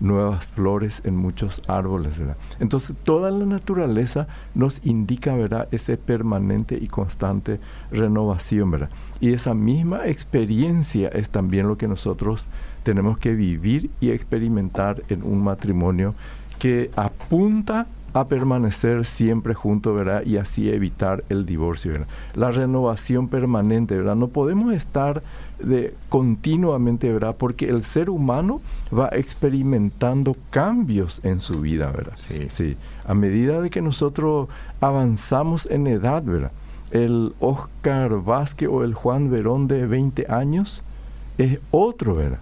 nuevas 0.00 0.48
flores 0.48 1.00
en 1.04 1.16
muchos 1.16 1.62
árboles, 1.68 2.18
¿verdad? 2.18 2.36
Entonces, 2.60 2.94
toda 3.02 3.30
la 3.30 3.46
naturaleza 3.46 4.26
nos 4.54 4.84
indica, 4.84 5.34
¿verdad?, 5.34 5.68
ese 5.70 5.96
permanente 5.96 6.78
y 6.80 6.86
constante 6.86 7.60
renovación, 7.90 8.70
¿verdad? 8.70 8.90
Y 9.20 9.32
esa 9.32 9.54
misma 9.54 10.06
experiencia 10.06 11.08
es 11.08 11.30
también 11.30 11.66
lo 11.66 11.78
que 11.78 11.88
nosotros 11.88 12.46
tenemos 12.82 13.18
que 13.18 13.34
vivir 13.34 13.90
y 14.00 14.10
experimentar 14.10 15.02
en 15.08 15.22
un 15.22 15.42
matrimonio 15.42 16.14
que 16.58 16.90
apunta 16.94 17.86
a 18.16 18.26
permanecer 18.26 19.04
siempre 19.04 19.52
juntos, 19.52 19.94
¿verdad? 19.94 20.24
Y 20.24 20.38
así 20.38 20.70
evitar 20.70 21.22
el 21.28 21.44
divorcio, 21.44 21.92
¿verdad? 21.92 22.06
La 22.34 22.50
renovación 22.50 23.28
permanente, 23.28 23.94
¿verdad? 23.94 24.16
No 24.16 24.28
podemos 24.28 24.72
estar 24.72 25.22
de 25.58 25.92
continuamente, 26.08 27.12
¿verdad? 27.12 27.36
Porque 27.38 27.66
el 27.66 27.84
ser 27.84 28.08
humano 28.08 28.62
va 28.90 29.10
experimentando 29.12 30.34
cambios 30.48 31.22
en 31.24 31.42
su 31.42 31.60
vida, 31.60 31.92
¿verdad? 31.92 32.14
Sí. 32.16 32.46
Sí. 32.48 32.76
A 33.04 33.12
medida 33.12 33.60
de 33.60 33.68
que 33.68 33.82
nosotros 33.82 34.48
avanzamos 34.80 35.66
en 35.66 35.86
edad, 35.86 36.22
¿verdad? 36.22 36.52
El 36.92 37.34
Oscar 37.38 38.22
Vázquez 38.22 38.70
o 38.72 38.82
el 38.82 38.94
Juan 38.94 39.30
Verón 39.30 39.68
de 39.68 39.86
20 39.86 40.26
años 40.30 40.82
es 41.36 41.60
otro, 41.70 42.14
¿verdad? 42.14 42.38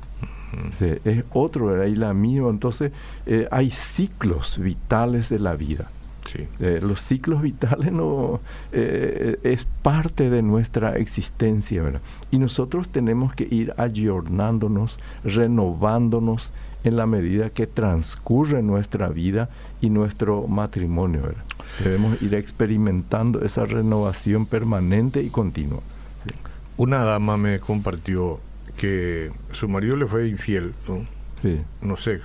Sí, 0.78 0.94
es 1.04 1.24
otro. 1.32 1.86
Y 1.86 1.94
la 1.94 2.14
misma. 2.14 2.50
Entonces, 2.50 2.92
eh, 3.26 3.48
hay 3.50 3.70
ciclos 3.70 4.58
vitales 4.58 5.28
de 5.28 5.38
la 5.38 5.54
vida. 5.54 5.90
Sí. 6.26 6.48
Eh, 6.58 6.80
los 6.82 7.00
ciclos 7.00 7.42
vitales 7.42 7.92
no 7.92 8.40
eh, 8.72 9.38
es 9.42 9.66
parte 9.82 10.30
de 10.30 10.42
nuestra 10.42 10.96
existencia, 10.96 11.82
¿verdad? 11.82 12.00
Y 12.30 12.38
nosotros 12.38 12.88
tenemos 12.88 13.34
que 13.34 13.46
ir 13.50 13.74
ayornándonos, 13.76 14.98
renovándonos 15.22 16.50
en 16.82 16.96
la 16.96 17.06
medida 17.06 17.50
que 17.50 17.66
transcurre 17.66 18.62
nuestra 18.62 19.08
vida 19.08 19.48
y 19.80 19.90
nuestro 19.90 20.46
matrimonio, 20.48 21.22
¿verdad? 21.22 21.44
Debemos 21.82 22.20
ir 22.22 22.34
experimentando 22.34 23.42
esa 23.42 23.66
renovación 23.66 24.46
permanente 24.46 25.22
y 25.22 25.28
continua. 25.28 25.80
Sí. 26.26 26.34
Una 26.76 27.04
dama 27.04 27.36
me 27.36 27.60
compartió 27.60 28.40
que 28.76 29.32
su 29.52 29.68
marido 29.68 29.96
le 29.96 30.06
fue 30.06 30.28
infiel, 30.28 30.74
¿no? 30.88 31.06
Sí. 31.42 31.60
No 31.80 31.96
sé 31.96 32.20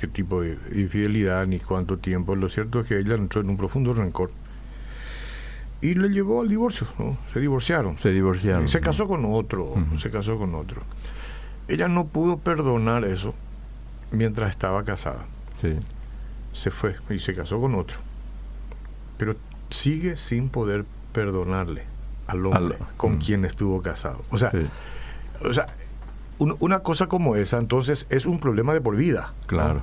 qué 0.00 0.06
tipo 0.06 0.40
de 0.42 0.58
infidelidad 0.74 1.46
ni 1.46 1.58
cuánto 1.58 1.98
tiempo. 1.98 2.34
Lo 2.36 2.48
cierto 2.48 2.80
es 2.80 2.86
que 2.88 2.98
ella 2.98 3.14
entró 3.14 3.40
en 3.40 3.50
un 3.50 3.56
profundo 3.56 3.92
rencor 3.92 4.30
y 5.80 5.94
le 5.94 6.08
llevó 6.08 6.40
al 6.40 6.48
divorcio, 6.48 6.86
¿no? 6.98 7.16
Se 7.32 7.40
divorciaron. 7.40 7.98
Se 7.98 8.10
divorciaron. 8.10 8.64
Y 8.64 8.68
se 8.68 8.80
casó 8.80 9.06
con 9.06 9.24
otro, 9.26 9.74
se 9.96 10.10
casó 10.10 10.38
con 10.38 10.54
otro. 10.54 10.82
Ella 11.68 11.86
no 11.88 12.06
pudo 12.06 12.38
perdonar 12.38 13.04
eso 13.04 13.34
mientras 14.10 14.50
estaba 14.50 14.84
casada. 14.84 15.26
Sí. 15.60 15.76
Se 16.52 16.70
fue 16.70 16.96
y 17.10 17.18
se 17.20 17.34
casó 17.34 17.60
con 17.60 17.74
otro. 17.74 17.98
Pero 19.18 19.36
sigue 19.70 20.16
sin 20.16 20.48
poder 20.48 20.84
perdonarle 21.12 21.84
al 22.26 22.46
hombre 22.46 22.76
Al- 22.80 22.96
con 22.96 23.18
quien 23.18 23.44
estuvo 23.44 23.80
casado. 23.82 24.24
O 24.30 24.38
sea, 24.38 24.50
sí. 24.50 24.66
O 25.44 25.52
sea, 25.52 25.66
un- 26.38 26.56
una 26.60 26.80
cosa 26.80 27.06
como 27.08 27.34
esa, 27.36 27.58
entonces, 27.58 28.06
es 28.10 28.26
un 28.26 28.38
problema 28.38 28.72
de 28.72 28.80
por 28.80 28.96
vida. 28.96 29.34
Claro. 29.46 29.82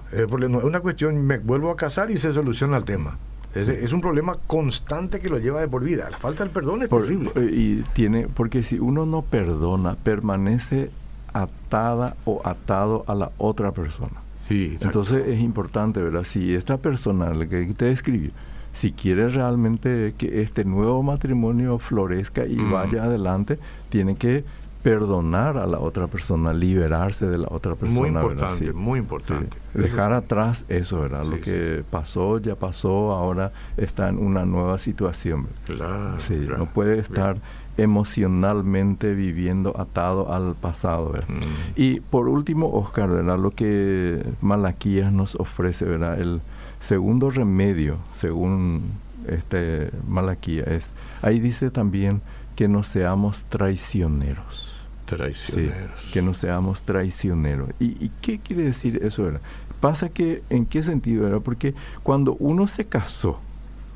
No 0.49 0.59
es 0.59 0.63
una 0.65 0.79
cuestión, 0.79 1.21
me 1.25 1.37
vuelvo 1.37 1.69
a 1.71 1.75
casar 1.75 2.09
y 2.11 2.17
se 2.17 2.31
soluciona 2.33 2.77
el 2.77 2.85
tema. 2.85 3.17
Es, 3.53 3.69
es 3.69 3.93
un 3.93 4.01
problema 4.01 4.37
constante 4.47 5.19
que 5.21 5.29
lo 5.29 5.39
lleva 5.39 5.61
de 5.61 5.67
por 5.69 5.83
vida. 5.83 6.09
La 6.09 6.17
falta 6.17 6.43
del 6.43 6.51
perdón 6.51 6.81
es 6.81 6.89
Por- 6.89 7.03
terrible. 7.03 7.31
eh, 7.35 7.49
y 7.53 7.83
tiene, 7.93 8.27
porque 8.27 8.63
si 8.63 8.79
uno 8.79 9.05
no 9.05 9.21
perdona, 9.21 9.95
permanece 9.95 10.89
atada 11.33 12.15
o 12.25 12.41
atado 12.45 13.03
a 13.07 13.15
la 13.15 13.31
otra 13.37 13.71
persona. 13.71 14.21
Sí, 14.47 14.65
exacto. 14.75 14.85
Entonces 14.87 15.27
es 15.27 15.39
importante, 15.41 16.01
¿verdad? 16.01 16.23
Si 16.23 16.53
esta 16.53 16.77
persona, 16.77 17.33
la 17.33 17.47
que 17.47 17.65
te 17.75 17.85
describió, 17.85 18.31
si 18.73 18.91
quiere 18.91 19.27
realmente 19.29 20.13
que 20.17 20.41
este 20.41 20.65
nuevo 20.65 21.01
matrimonio 21.03 21.79
florezca 21.79 22.45
y 22.45 22.55
Mm. 22.57 22.71
vaya 22.71 23.03
adelante, 23.05 23.57
tiene 23.89 24.15
que 24.15 24.43
perdonar 24.85 25.57
a 25.57 25.65
la 25.65 25.79
otra 25.79 26.05
persona, 26.05 26.53
liberarse 26.53 27.25
de 27.25 27.39
la 27.39 27.47
otra 27.49 27.73
persona. 27.73 27.99
muy 27.99 28.09
importante, 28.09 28.65
Sí. 28.67 28.71
muy 28.71 28.99
Sí. 28.99 29.03
importante. 29.03 29.57
Dejar 29.73 30.13
atrás 30.13 30.63
eso, 30.69 31.01
¿verdad? 31.01 31.25
Lo 31.25 31.41
que 31.41 31.83
pasó, 31.89 32.37
ya 32.37 32.53
pasó, 32.55 33.11
ahora 33.13 33.51
está 33.77 34.09
en 34.09 34.19
una 34.19 34.45
nueva 34.45 34.77
situación. 34.77 35.47
Claro, 35.65 36.19
Sí, 36.19 36.35
claro. 36.45 36.59
no 36.59 36.65
puede 36.67 36.99
estar 36.99 37.37
emocionalmente 37.77 39.15
viviendo 39.15 39.73
atado 39.79 40.31
al 40.31 40.53
pasado. 40.53 41.13
¿verdad? 41.13 41.29
Mm. 41.29 41.41
Y 41.75 41.99
por 42.01 42.27
último, 42.27 42.71
Oscar, 42.71 43.09
¿verdad? 43.09 43.39
lo 43.39 43.49
que 43.49 44.23
Malaquías 44.41 45.11
nos 45.11 45.33
ofrece, 45.33 45.85
¿verdad? 45.85 46.21
el 46.21 46.41
segundo 46.79 47.31
remedio, 47.31 47.97
según 48.11 48.83
este 49.27 49.89
Malaquías, 50.07 50.67
es, 50.67 50.91
ahí 51.23 51.39
dice 51.39 51.71
también 51.71 52.21
que 52.55 52.67
no 52.67 52.83
seamos 52.83 53.43
traicioneros. 53.49 54.64
Sí, 55.07 55.15
Traicioneros. 55.15 56.11
que 56.13 56.21
no 56.21 56.33
seamos 56.33 56.81
traicioneros. 56.81 57.69
¿Y, 57.79 58.03
y 58.03 58.11
qué 58.21 58.39
quiere 58.39 58.63
decir 58.63 58.99
eso? 59.03 59.23
verdad? 59.23 59.41
Pasa 59.79 60.09
que, 60.09 60.41
¿en 60.49 60.65
qué 60.65 60.81
sentido? 60.83 61.23
Verdad? 61.25 61.41
Porque 61.43 61.73
cuando 62.03 62.35
uno 62.39 62.67
se 62.67 62.85
casó, 62.85 63.39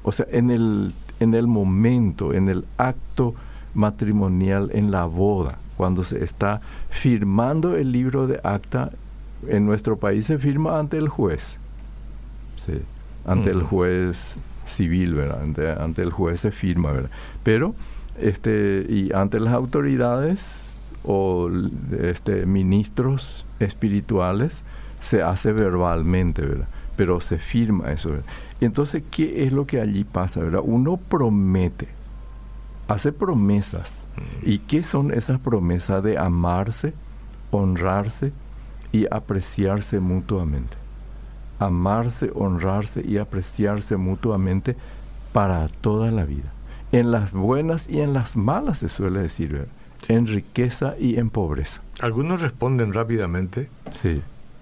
o 0.04 0.12
sea, 0.12 0.28
en 0.32 0.52
el, 0.52 0.94
en 1.20 1.34
el 1.34 1.48
momento, 1.48 2.34
en 2.34 2.48
el 2.48 2.66
acto 2.78 3.34
matrimonial, 3.74 4.70
en 4.74 4.92
la 4.92 5.06
boda, 5.06 5.58
cuando 5.78 6.04
se 6.04 6.24
está 6.24 6.62
firmando 6.90 7.76
el 7.76 7.92
libro 7.92 8.28
de 8.28 8.40
acta, 8.44 8.92
en 9.48 9.66
nuestro 9.66 9.98
país 9.98 10.26
se 10.26 10.38
firma 10.38 10.78
ante 10.80 10.98
el 10.98 11.08
juez. 11.10 11.56
Sí, 12.66 12.74
ante 13.26 13.50
el 13.52 13.64
juez 13.64 14.38
civil, 14.66 15.14
¿verdad? 15.16 15.42
Ante, 15.42 15.72
ante 15.72 16.02
el 16.02 16.12
juez 16.12 16.42
se 16.42 16.52
firma, 16.52 16.92
¿verdad? 16.92 17.10
Pero, 17.44 17.74
este, 18.20 18.86
y 18.90 19.12
ante 19.14 19.40
las 19.40 19.54
autoridades 19.54 20.69
o 21.04 21.50
este, 22.02 22.46
ministros 22.46 23.46
espirituales 23.60 24.64
se 25.00 25.22
hace 25.24 25.54
verbalmente, 25.54 26.42
¿verdad? 26.42 26.68
Pero 26.96 27.22
se 27.22 27.38
firma 27.38 27.92
eso, 27.92 28.12
¿verdad? 28.12 28.26
Entonces, 28.62 29.04
¿qué 29.10 29.46
es 29.46 29.54
lo 29.54 29.66
que 29.66 29.80
allí 29.80 30.04
pasa, 30.04 30.42
verdad? 30.42 30.62
Uno 30.64 30.98
promete, 30.98 31.88
hace 32.88 33.12
promesas. 33.12 34.06
¿Y 34.44 34.60
qué 34.60 34.84
son 34.84 35.14
esas 35.14 35.40
promesas 35.40 36.04
de 36.04 36.18
amarse, 36.18 36.94
honrarse 37.52 38.34
y 38.92 39.06
apreciarse 39.10 40.02
mutuamente? 40.02 40.76
Amarse, 41.60 42.32
honrarse 42.36 43.02
y 43.06 43.18
apreciarse 43.18 43.96
mutuamente 43.96 44.76
para 45.32 45.70
toda 45.70 46.12
la 46.12 46.26
vida. 46.26 46.52
En 46.92 47.12
las 47.12 47.32
buenas 47.32 47.88
y 47.88 48.02
en 48.02 48.14
las 48.14 48.36
malas 48.36 48.80
se 48.80 48.90
suele 48.90 49.20
decir, 49.22 49.54
¿verdad? 49.54 49.79
En 50.08 50.28
riqueza 50.28 50.96
y 51.00 51.18
en 51.20 51.30
pobreza. 51.30 51.82
Algunos 52.00 52.42
responden 52.42 52.94
rápidamente 52.94 53.70
Sí, 54.02 54.22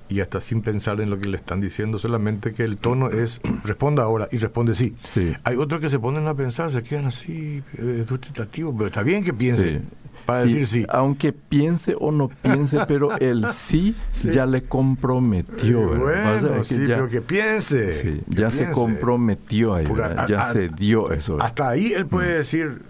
y 0.09 0.21
hasta 0.21 0.39
sin 0.41 0.61
pensar 0.61 0.99
en 1.01 1.09
lo 1.09 1.19
que 1.19 1.29
le 1.29 1.37
están 1.37 1.61
diciendo, 1.61 1.99
solamente 1.99 2.53
que 2.53 2.63
el 2.63 2.77
tono 2.77 3.09
es 3.09 3.41
responda 3.63 4.03
ahora 4.03 4.27
y 4.31 4.37
responde 4.37 4.73
sí. 4.75 4.95
sí. 5.13 5.33
Hay 5.43 5.55
otros 5.57 5.79
que 5.81 5.89
se 5.89 5.99
ponen 5.99 6.27
a 6.27 6.33
pensar, 6.33 6.71
se 6.71 6.81
quedan 6.83 7.05
así, 7.05 7.61
eh, 7.77 8.05
dubitativos, 8.07 8.73
pero 8.75 8.87
está 8.87 9.03
bien 9.03 9.23
que 9.23 9.33
piense 9.33 9.79
Sí. 9.79 9.81
para 10.25 10.45
Y 10.45 10.49
decir 10.49 10.67
sí. 10.67 10.85
Aunque 10.89 11.31
piense 11.33 11.95
o 11.99 12.11
no 12.11 12.29
piense, 12.29 12.79
pero 12.87 13.17
el 13.19 13.45
sí, 13.53 13.95
Sí. 14.11 14.31
ya 14.31 14.45
le 14.45 14.61
comprometió. 14.63 15.93
Eh, 15.93 15.97
bueno, 15.97 16.55
es 16.61 16.67
que 16.67 16.75
sí, 16.75 16.87
ya, 16.87 16.95
pero 16.95 17.09
que 17.09 17.21
piense. 17.21 18.01
sí, 18.01 18.21
que 18.29 18.35
ya 18.41 18.51
se 18.51 18.71
comprometió 18.71 19.73
ahí, 19.75 19.87
ya 20.27 20.41
a- 20.49 20.53
se 20.53 20.69
dio 20.69 21.11
eso. 21.11 21.33
¿verdad? 21.33 21.47
Hasta 21.47 21.69
ahí 21.69 21.93
él 21.93 22.05
puede 22.07 22.37
decir, 22.37 22.81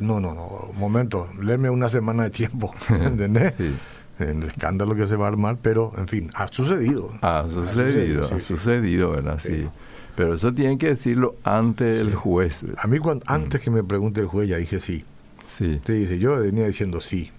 no, 0.00 0.20
no, 0.20 0.34
no, 0.34 0.70
momento, 0.74 1.28
léeme 1.40 1.70
una 1.70 1.88
semana 1.88 2.24
de 2.24 2.30
tiempo, 2.30 2.74
¿entendés? 2.90 3.54
Sí. 3.58 3.74
En 4.18 4.42
el 4.42 4.48
escándalo 4.48 4.94
que 4.94 5.06
se 5.06 5.16
va 5.16 5.24
a 5.26 5.28
armar, 5.28 5.56
pero 5.62 5.92
en 5.96 6.06
fin, 6.06 6.30
ha 6.34 6.46
sucedido. 6.48 7.10
Ha 7.22 7.44
sucedido, 7.50 8.24
sí, 8.24 8.34
ha 8.34 8.40
sí. 8.40 8.44
sucedido, 8.44 9.10
¿verdad? 9.12 9.38
Sí. 9.40 9.48
Sí. 9.62 9.68
Pero 10.14 10.34
eso 10.34 10.52
tienen 10.52 10.76
que 10.76 10.88
decirlo 10.88 11.36
ante 11.44 12.00
el 12.00 12.08
Sí. 12.10 12.14
juez. 12.16 12.62
¿verdad? 12.62 12.78
A 12.82 12.86
mí, 12.86 12.98
cuando, 12.98 13.24
antes 13.26 13.60
que 13.62 13.70
me 13.70 13.82
pregunte 13.82 14.20
el 14.20 14.26
juez, 14.26 14.48
ya 14.48 14.58
dije 14.58 14.78
sí. 14.80 15.04
Sí, 15.46 15.80
Sí, 15.86 15.92
dice, 15.94 16.18
yo 16.18 16.38
venía 16.38 16.66
diciendo 16.66 17.00
sí. 17.00 17.30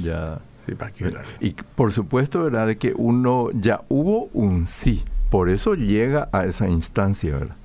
ya. 0.00 0.38
Sí, 0.66 0.74
¿para 0.74 0.90
qué? 0.92 1.12
Y 1.40 1.50
por 1.52 1.92
supuesto, 1.92 2.44
¿verdad? 2.44 2.66
De 2.68 2.76
que 2.76 2.92
uno 2.96 3.48
ya 3.52 3.80
hubo 3.88 4.28
un 4.34 4.66
sí. 4.66 5.02
Por 5.30 5.48
eso 5.48 5.74
llega 5.74 6.28
a 6.32 6.44
esa 6.46 6.68
instancia, 6.68 7.32
¿verdad? 7.36 7.56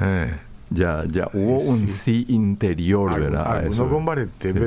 Eh. 0.00 0.38
Ya, 0.72 1.04
ya 1.10 1.28
hubo 1.34 1.58
Sí. 1.60 1.68
un 1.68 1.88
sí 1.88 2.24
interior, 2.28 3.10
Algu- 3.10 3.20
¿verdad? 3.20 3.46
Algunos 3.56 4.04
barete, 4.04 4.52
Sí. 4.52 4.58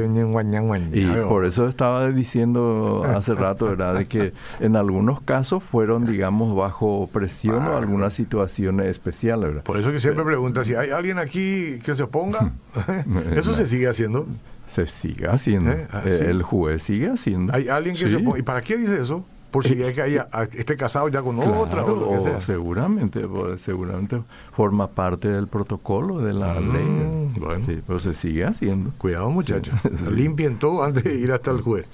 Y 0.93 1.05
por 1.29 1.45
eso 1.45 1.67
estaba 1.67 2.09
diciendo 2.09 3.03
hace 3.05 3.33
rato, 3.35 3.67
¿verdad? 3.67 3.95
De 3.95 4.05
que 4.07 4.33
en 4.59 4.75
algunos 4.75 5.21
casos 5.21 5.63
fueron, 5.63 6.05
digamos, 6.05 6.55
bajo 6.55 7.09
presión 7.13 7.55
o 7.55 7.71
Ah. 7.73 7.77
algunas 7.77 8.13
situaciones 8.13 8.87
especiales, 8.87 9.47
¿verdad? 9.49 9.63
Por 9.63 9.77
eso 9.79 9.91
que 9.93 9.99
siempre 10.01 10.25
pregunta 10.25 10.65
si 10.65 10.75
hay 10.75 10.89
alguien 10.89 11.19
aquí 11.19 11.79
que 11.83 11.95
se 11.95 12.03
oponga. 12.03 12.51
Eso 13.35 13.53
se 13.53 13.65
sigue 13.65 13.87
haciendo. 13.87 14.27
Se 14.67 14.87
sigue 14.87 15.27
haciendo. 15.27 15.71
Eh, 15.71 15.87
ah, 15.91 16.03
sí. 16.09 16.23
El 16.23 16.41
juez 16.43 16.83
sigue 16.83 17.09
haciendo. 17.11 17.53
Hay 17.53 17.67
alguien 17.69 17.95
que 17.95 18.09
se 18.09 18.15
oponga. 18.17 18.39
¿Y 18.39 18.41
para 18.41 18.61
qué 18.61 18.75
dice 18.77 18.99
eso? 18.99 19.25
Por 19.53 19.63
si 19.65 19.73
hay 19.83 19.93
que 19.93 20.01
haya- 20.01 20.27
a- 20.33 20.43
esté 20.43 20.75
casado 20.75 21.07
ya 21.07 21.21
con 21.21 21.39
otra 21.39 21.85
o 21.85 21.95
lo 21.95 22.09
que 22.09 22.19
sea. 22.21 22.41
seguramente, 22.41 23.21
pues, 23.27 23.61
seguramente 23.61 24.21
forma 24.51 24.87
parte 24.87 25.29
del 25.29 25.47
protocolo 25.47 26.19
de 26.19 26.33
la 26.33 26.55
Mm, 26.59 26.73
ley. 26.73 26.85
¿no? 26.85 27.39
bueno. 27.45 27.65
Sí, 27.65 27.79
pero 27.87 27.99
se 27.99 28.13
sigue 28.13 28.43
haciendo. 28.45 28.89
Cuidado, 28.97 29.29
muchachos. 29.29 29.75
Sí. 29.95 30.05
Limpien 30.11 30.59
todo 30.59 30.83
antes 30.83 31.03
de 31.05 31.15
ir 31.19 31.31
hasta 31.31 31.51
el 31.51 31.61
juez. 31.61 31.89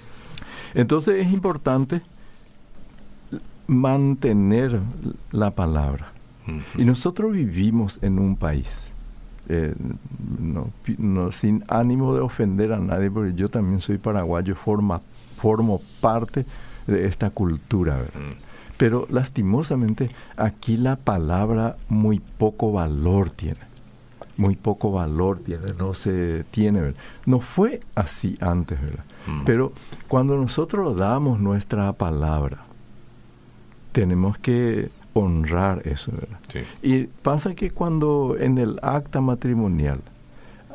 Entonces 0.73 1.25
es 1.25 1.31
importante 1.33 2.01
mantener 3.67 4.79
la 5.31 5.51
palabra. 5.51 6.13
Y 6.75 6.83
nosotros 6.83 7.31
vivimos 7.33 7.99
en 8.01 8.17
un 8.17 8.35
país, 8.35 8.79
eh, 9.49 9.75
no- 10.97 11.31
sin 11.31 11.63
ánimo 11.67 12.15
de 12.15 12.21
ofender 12.21 12.73
a 12.73 12.79
nadie, 12.79 13.11
porque 13.11 13.35
yo 13.35 13.49
también 13.49 13.81
soy 13.81 13.99
paraguayo, 13.99 14.55
forma, 14.55 15.01
formo 15.37 15.79
parte 16.01 16.45
de 16.89 17.07
esta 17.07 17.29
cultura, 17.29 17.97
¿verdad? 17.97 18.35
Pero 18.77 19.07
lastimosamente 19.09 20.09
aquí 20.37 20.77
la 20.77 20.95
palabra 20.95 21.75
muy 21.89 22.19
poco 22.19 22.71
valor 22.71 23.29
tiene. 23.29 23.59
muy 24.37 24.55
poco 24.55 24.91
valor 24.91 25.39
tiene, 25.39 25.73
no 25.77 25.93
se 25.93 26.45
tiene. 26.49 26.81
¿verdad? 26.81 26.99
No 27.25 27.41
fue 27.41 27.81
así 27.93 28.37
antes, 28.39 28.81
¿verdad? 28.81 29.03
Pero 29.45 29.73
cuando 30.07 30.35
nosotros 30.37 30.95
damos 30.95 31.39
nuestra 31.39 31.93
palabra, 31.93 32.63
tenemos 33.91 34.37
que 34.39 34.89
honrar 35.13 35.85
eso, 35.85 36.11
¿verdad? 36.11 36.39
Sí. 36.47 36.59
Y 36.81 37.03
pasa 37.03 37.53
que 37.53 37.69
cuando 37.69 38.35
en 38.39 38.57
el 38.57 38.79
acta 38.81 39.21
matrimonial, 39.21 40.01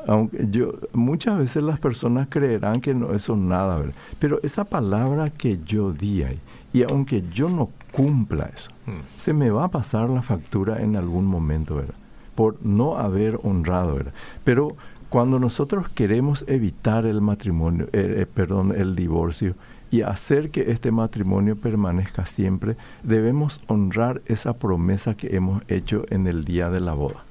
aunque 0.07 0.47
yo 0.51 0.75
muchas 0.93 1.39
veces 1.39 1.63
las 1.63 1.79
personas 1.79 2.29
creerán 2.31 2.81
que 2.81 2.95
no 2.95 3.13
eso 3.13 3.37
nada, 3.37 3.77
¿verdad? 3.77 3.95
Pero 4.19 4.41
esa 4.43 4.65
palabra 4.65 5.31
que 5.31 5.61
yo 5.65 5.93
di 5.93 6.23
ahí, 6.23 6.39
y 6.73 6.83
aunque 6.83 7.23
yo 7.33 7.49
no 7.49 7.71
cumpla 7.93 8.51
eso, 8.55 8.71
Mm. 8.87 8.91
se 9.17 9.33
me 9.33 9.51
va 9.51 9.65
a 9.65 9.69
pasar 9.69 10.11
la 10.11 10.23
factura 10.23 10.83
en 10.83 10.97
algún 10.97 11.25
momento, 11.27 11.77
¿verdad? 11.77 11.95
Por 12.35 12.57
no 12.65 12.97
haber 12.99 13.39
honrado, 13.45 13.95
¿verdad? 13.95 14.13
Pero 14.43 14.77
cuando 15.09 15.39
nosotros 15.39 15.89
queremos 15.89 16.45
evitar 16.49 17.07
el 17.07 17.21
matrimonio, 17.21 17.85
eh, 17.93 18.17
eh, 18.19 18.27
perdón, 18.27 18.75
el 18.77 18.97
divorcio 18.97 19.55
y 19.93 20.03
hacer 20.03 20.51
que 20.51 20.73
este 20.73 20.91
matrimonio 20.91 21.55
permanezca 21.55 22.27
siempre, 22.27 22.77
debemos 23.05 23.61
honrar 23.69 24.23
esa 24.27 24.55
promesa 24.55 25.15
que 25.15 25.37
hemos 25.37 25.63
hecho 25.69 26.05
en 26.11 26.27
el 26.27 26.45
día 26.45 26.69
de 26.69 26.81
la 26.81 26.95
boda. 26.95 27.23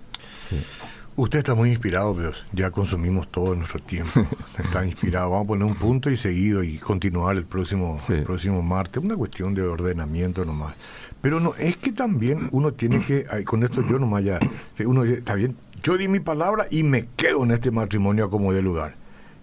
Usted 1.15 1.39
está 1.39 1.53
muy 1.53 1.69
inspirado, 1.69 2.15
pero 2.15 2.31
ya 2.53 2.71
consumimos 2.71 3.27
todo 3.27 3.53
nuestro 3.55 3.79
tiempo. 3.79 4.25
Está 4.57 4.83
inspirado. 4.83 5.29
Vamos 5.29 5.45
a 5.45 5.47
poner 5.49 5.65
un 5.65 5.75
punto 5.75 6.09
y 6.09 6.17
seguido 6.17 6.63
y 6.63 6.79
continuar 6.79 7.35
el 7.35 7.45
próximo, 7.45 7.99
Sí. 8.07 8.13
el 8.13 8.23
próximo 8.23 8.63
martes. 8.63 9.03
Una 9.03 9.15
cuestión 9.15 9.53
de 9.53 9.61
ordenamiento 9.61 10.43
nomás. 10.43 10.75
Pero 11.21 11.39
no, 11.39 11.53
es 11.55 11.77
que 11.77 11.91
también 11.91 12.49
uno 12.51 12.71
tiene 12.73 13.05
que, 13.05 13.25
con 13.45 13.63
esto 13.63 13.85
yo 13.87 13.99
nomás 13.99 14.23
ya, 14.23 14.39
uno 14.85 15.03
dice, 15.03 15.19
está 15.19 15.35
bien, 15.35 15.55
yo 15.83 15.97
di 15.97 16.07
mi 16.07 16.19
palabra 16.19 16.65
y 16.71 16.81
me 16.83 17.07
quedo 17.15 17.43
en 17.43 17.51
este 17.51 17.69
matrimonio 17.69 18.29
como 18.31 18.51
de 18.51 18.61
lugar. 18.63 18.95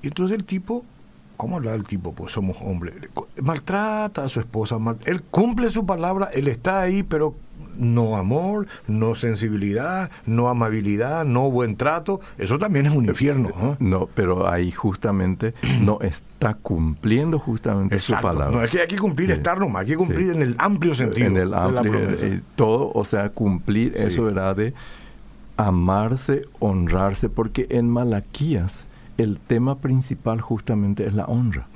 Y 0.03 0.09
entonces 0.09 0.37
el 0.37 0.45
tipo, 0.45 0.85
vamos 1.39 1.53
a 1.53 1.57
hablar 1.59 1.73
del 1.75 1.85
tipo, 1.87 2.13
pues 2.15 2.33
somos 2.33 2.57
hombres, 2.63 2.95
maltrata 3.43 4.25
a 4.25 4.29
su 4.29 4.41
esposa, 4.41 4.79
mal- 4.79 4.99
él 5.07 5.23
cumple 5.23 5.71
su 5.71 5.87
palabra, 5.87 6.29
él 6.35 6.49
está 6.49 6.81
ahí, 6.83 7.03
pero 7.03 7.35
no 7.81 8.16
amor, 8.16 8.66
no 8.87 9.14
sensibilidad, 9.14 10.11
no 10.27 10.49
amabilidad, 10.49 11.25
no 11.25 11.51
buen 11.51 11.77
trato, 11.77 12.21
eso 12.38 12.59
también 12.59 12.87
es 12.87 12.93
un 12.93 13.07
infierno. 13.07 13.49
¿eh? 13.49 13.77
No, 13.81 14.09
pero 14.14 14.49
ahí 14.49 14.71
justamente 14.71 15.55
no 15.81 15.99
está 16.03 16.55
cumpliendo 16.55 17.38
justamente 17.38 17.95
Exacto. 17.97 18.29
su 18.29 18.33
palabra. 18.37 18.57
No, 18.57 18.62
es 18.64 18.71
que 18.71 18.81
hay 18.83 18.87
que 18.88 18.99
cumplir, 18.99 19.29
Sí. 19.31 19.33
estar 19.35 19.59
nomás, 19.59 19.81
hay 19.83 19.88
que 19.88 19.97
cumplir 19.97 20.31
Sí. 20.31 20.37
en 20.37 20.43
el 20.43 20.55
amplio 20.59 20.95
sentido 20.95 21.27
en 21.27 21.37
el 21.37 21.51
de 21.51 21.57
la 21.57 21.64
amplio, 21.64 21.93
promesa. 21.93 22.27
eh, 22.27 22.40
todo, 22.55 22.93
o 22.95 23.05
sea, 23.05 23.31
cumplir 23.31 23.95
Sí. 23.97 24.03
eso, 24.09 24.25
¿verdad? 24.25 24.55
De 24.57 24.75
amarse, 25.57 26.43
honrarse, 26.59 27.29
porque 27.29 27.66
en 27.71 27.88
Malaquías 27.90 28.87
el 29.21 29.39
tema 29.39 29.81
principal 29.81 30.41
justamente 30.41 31.07
es 31.07 31.13
la 31.15 31.27
honra, 31.27 31.69